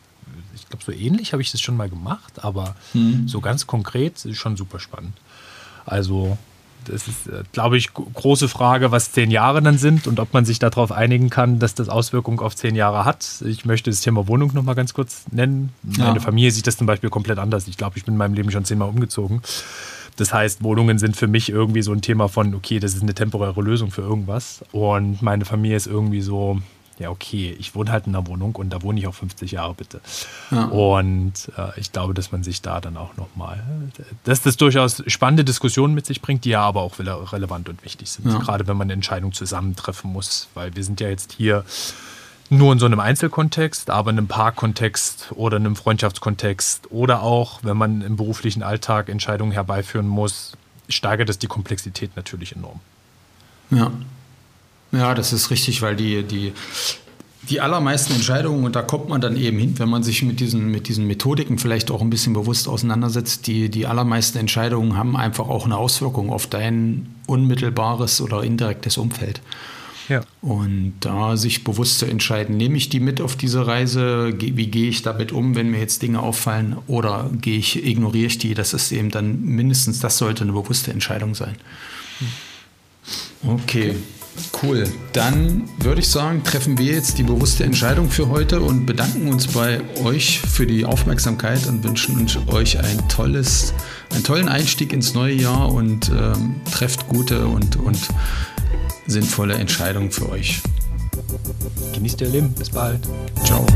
ich 0.55 0.69
glaube, 0.69 0.85
so 0.85 0.93
ähnlich 0.93 1.33
habe 1.33 1.41
ich 1.41 1.51
das 1.51 1.63
schon 1.63 1.75
mal 1.75 1.89
gemacht, 1.89 2.45
aber 2.45 2.77
hm. 2.93 3.27
so 3.29 3.41
ganz 3.41 3.67
konkret 3.67 4.27
ist 4.27 4.37
schon 4.37 4.59
super 4.59 4.79
spannend. 4.79 5.17
Also 5.87 6.37
das 6.87 7.09
ist, 7.09 7.27
äh, 7.29 7.43
glaube 7.53 7.77
ich, 7.77 7.93
große 7.93 8.49
Frage, 8.49 8.91
was 8.91 9.13
zehn 9.13 9.31
Jahre 9.31 9.63
dann 9.63 9.79
sind 9.79 10.07
und 10.07 10.21
ob 10.21 10.33
man 10.33 10.45
sich 10.45 10.59
darauf 10.59 10.93
einigen 10.93 11.31
kann, 11.31 11.59
dass 11.59 11.75
das 11.75 11.89
Auswirkungen 11.89 12.41
auf 12.41 12.57
zehn 12.57 12.75
Jahre 12.75 13.05
hat. 13.05 13.43
Ich 13.47 13.65
möchte 13.65 13.91
das 13.91 14.01
Thema 14.01 14.29
Wohnung 14.29 14.53
noch 14.55 14.63
mal 14.63 14.75
ganz 14.75 14.95
kurz 14.95 15.25
nennen. 15.31 15.71
Ja. 15.97 16.07
Meine 16.07 16.21
Familie 16.21 16.51
sieht 16.51 16.67
das 16.67 16.77
zum 16.77 16.87
Beispiel 16.87 17.11
komplett 17.11 17.39
anders. 17.39 17.69
Ich 17.69 17.77
glaube, 17.77 17.99
ich 17.99 18.05
bin 18.05 18.15
in 18.15 18.19
meinem 18.19 18.35
Leben 18.35 18.51
schon 18.51 18.65
zehnmal 18.65 18.89
umgezogen. 18.89 19.43
Das 20.17 20.33
heißt, 20.33 20.63
Wohnungen 20.63 20.99
sind 20.99 21.17
für 21.17 21.27
mich 21.27 21.49
irgendwie 21.49 21.83
so 21.83 21.93
ein 21.93 22.03
Thema 22.03 22.29
von, 22.29 22.55
okay, 22.55 22.79
das 22.79 22.95
ist 22.95 23.03
eine 23.03 23.15
temporäre 23.15 23.63
Lösung 23.63 23.91
für 23.91 24.03
irgendwas. 24.03 24.63
Und 24.73 25.23
meine 25.23 25.45
Familie 25.45 25.77
ist 25.77 25.87
irgendwie 25.87 26.21
so, 26.21 26.61
ja, 27.03 27.11
okay, 27.11 27.55
ich 27.59 27.75
wohne 27.75 27.93
halt 27.93 28.07
in 28.07 28.15
einer 28.15 28.27
Wohnung 28.27 28.55
und 28.57 28.71
da 28.71 28.83
wohne 28.83 28.99
ich 28.99 29.07
auch 29.07 29.15
50 29.15 29.53
Jahre 29.53 29.75
bitte. 29.75 30.01
Ja. 30.51 30.65
Und 30.67 31.33
äh, 31.57 31.79
ich 31.79 31.93
glaube, 31.93 32.15
dass 32.15 32.33
man 32.33 32.43
sich 32.43 32.63
da 32.63 32.81
dann 32.81 32.97
auch 32.97 33.17
nochmal, 33.17 33.63
dass 34.25 34.43
das 34.43 34.57
durchaus 34.57 35.03
spannende 35.07 35.45
Diskussionen 35.45 35.95
mit 35.95 36.07
sich 36.07 36.23
bringt, 36.23 36.45
die 36.45 36.51
ja 36.51 36.63
aber 36.63 36.83
auch 36.83 36.99
relevant 36.99 37.69
und 37.69 37.85
wichtig 37.85 38.11
sind, 38.11 38.27
ja. 38.27 38.39
gerade 38.39 38.67
wenn 38.67 38.77
man 38.77 38.87
eine 38.87 38.95
Entscheidung 38.95 39.33
zusammentreffen 39.33 40.11
muss, 40.11 40.49
weil 40.55 40.75
wir 40.75 40.85
sind 40.85 41.01
ja 41.01 41.09
jetzt 41.09 41.33
hier 41.33 41.65
nur 42.49 42.73
in 42.73 42.79
so 42.79 42.87
einem 42.87 43.01
Einzelkontext, 43.01 43.89
aber 43.91 44.11
in 44.11 44.19
einem 44.19 44.29
Parkkontext 44.29 45.33
oder 45.35 45.57
in 45.57 45.67
einem 45.67 45.77
Freundschaftskontext 45.77 46.91
oder 46.91 47.23
auch, 47.23 47.61
wenn 47.63 47.77
man 47.77 48.03
im 48.03 48.17
beruflichen 48.17 48.63
Alltag 48.63 49.09
Entscheidungen 49.09 49.53
herbeiführen 49.53 50.07
muss, 50.07 50.53
steigert 50.89 51.29
das 51.29 51.39
die 51.39 51.47
Komplexität 51.47 52.15
natürlich 52.15 52.55
enorm. 52.55 52.81
Ja, 53.71 53.91
ja, 54.93 55.15
das 55.15 55.33
ist 55.33 55.51
richtig, 55.51 55.83
weil 55.83 55.97
die, 55.97 56.23
die, 56.23 56.53
die 57.49 57.61
allermeisten 57.61 58.13
Entscheidungen, 58.13 58.65
und 58.65 58.77
da 58.77 58.83
kommt 58.83 59.09
man 59.09 59.21
dann 59.21 59.37
eben 59.37 59.59
hin, 59.59 59.79
wenn 59.79 59.89
man 59.89 60.03
sich 60.03 60.23
mit 60.23 60.39
diesen, 60.39 60.71
mit 60.71 60.89
diesen 60.89 61.07
Methodiken 61.07 61.59
vielleicht 61.59 61.91
auch 61.91 62.01
ein 62.01 62.11
bisschen 62.11 62.35
bewusst 62.35 62.69
auseinandersetzt, 62.69 63.47
die, 63.47 63.69
die 63.69 63.87
allermeisten 63.87 64.39
Entscheidungen 64.39 64.97
haben 64.97 65.17
einfach 65.17 65.49
auch 65.49 65.65
eine 65.65 65.77
Auswirkung 65.77 66.31
auf 66.31 66.47
dein 66.47 67.15
unmittelbares 67.27 68.21
oder 68.21 68.45
indirektes 68.45 68.99
Umfeld. 68.99 69.41
Ja. 70.09 70.23
Und 70.41 70.95
da 71.01 71.37
sich 71.37 71.65
bewusst 71.65 71.99
zu 71.99 72.07
entscheiden, 72.07 72.57
nehme 72.57 72.77
ich 72.77 72.89
die 72.89 73.01
mit 73.01 73.21
auf 73.21 73.35
diese 73.35 73.67
Reise, 73.67 74.35
wie 74.39 74.67
gehe 74.67 74.89
ich 74.89 75.03
damit 75.03 75.33
um, 75.33 75.55
wenn 75.55 75.71
mir 75.71 75.79
jetzt 75.79 76.03
Dinge 76.03 76.21
auffallen, 76.21 76.77
oder 76.87 77.31
gehe 77.41 77.59
ich, 77.59 77.85
ignoriere 77.85 78.27
ich 78.27 78.39
die, 78.39 78.55
das 78.55 78.75
ist 78.75 78.93
eben 78.93 79.11
dann 79.11 79.41
mindestens, 79.43 80.01
das 80.01 80.19
sollte 80.19 80.45
eine 80.45 80.53
bewusste 80.53 80.91
Entscheidung 80.91 81.35
sein. 81.35 81.57
Okay. 83.43 83.91
okay. 83.91 83.97
Cool. 84.63 84.89
Dann 85.13 85.69
würde 85.79 86.01
ich 86.01 86.09
sagen, 86.09 86.45
treffen 86.45 86.79
wir 86.79 86.93
jetzt 86.93 87.19
die 87.19 87.23
bewusste 87.23 87.65
Entscheidung 87.65 88.11
für 88.11 88.29
heute 88.29 88.61
und 88.61 88.87
bedanken 88.87 89.29
uns 89.29 89.49
bei 89.49 89.81
euch 90.05 90.41
für 90.41 90.67
die 90.67 90.85
Aufmerksamkeit 90.85 91.67
und 91.67 91.83
wünschen 91.83 92.29
euch 92.49 92.79
ein 92.79 93.09
tolles, 93.09 93.75
einen 94.13 94.23
tollen 94.23 94.49
Einstieg 94.49 94.93
ins 94.93 95.15
neue 95.15 95.35
Jahr 95.35 95.73
und 95.73 96.11
ähm, 96.11 96.61
trefft 96.71 97.09
gute 97.09 97.47
und, 97.47 97.77
und 97.77 97.99
sinnvolle 99.07 99.55
Entscheidungen 99.55 100.11
für 100.11 100.29
euch. 100.29 100.61
Genießt 101.93 102.21
ihr 102.21 102.29
Leben. 102.29 102.53
Bis 102.53 102.71
bald. 102.71 103.01
Ciao. 103.45 103.67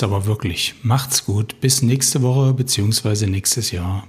Jetzt 0.00 0.02
aber 0.02 0.26
wirklich. 0.26 0.74
Macht's 0.82 1.24
gut. 1.24 1.60
Bis 1.60 1.82
nächste 1.82 2.22
Woche 2.22 2.54
bzw. 2.54 3.26
nächstes 3.26 3.70
Jahr. 3.70 4.08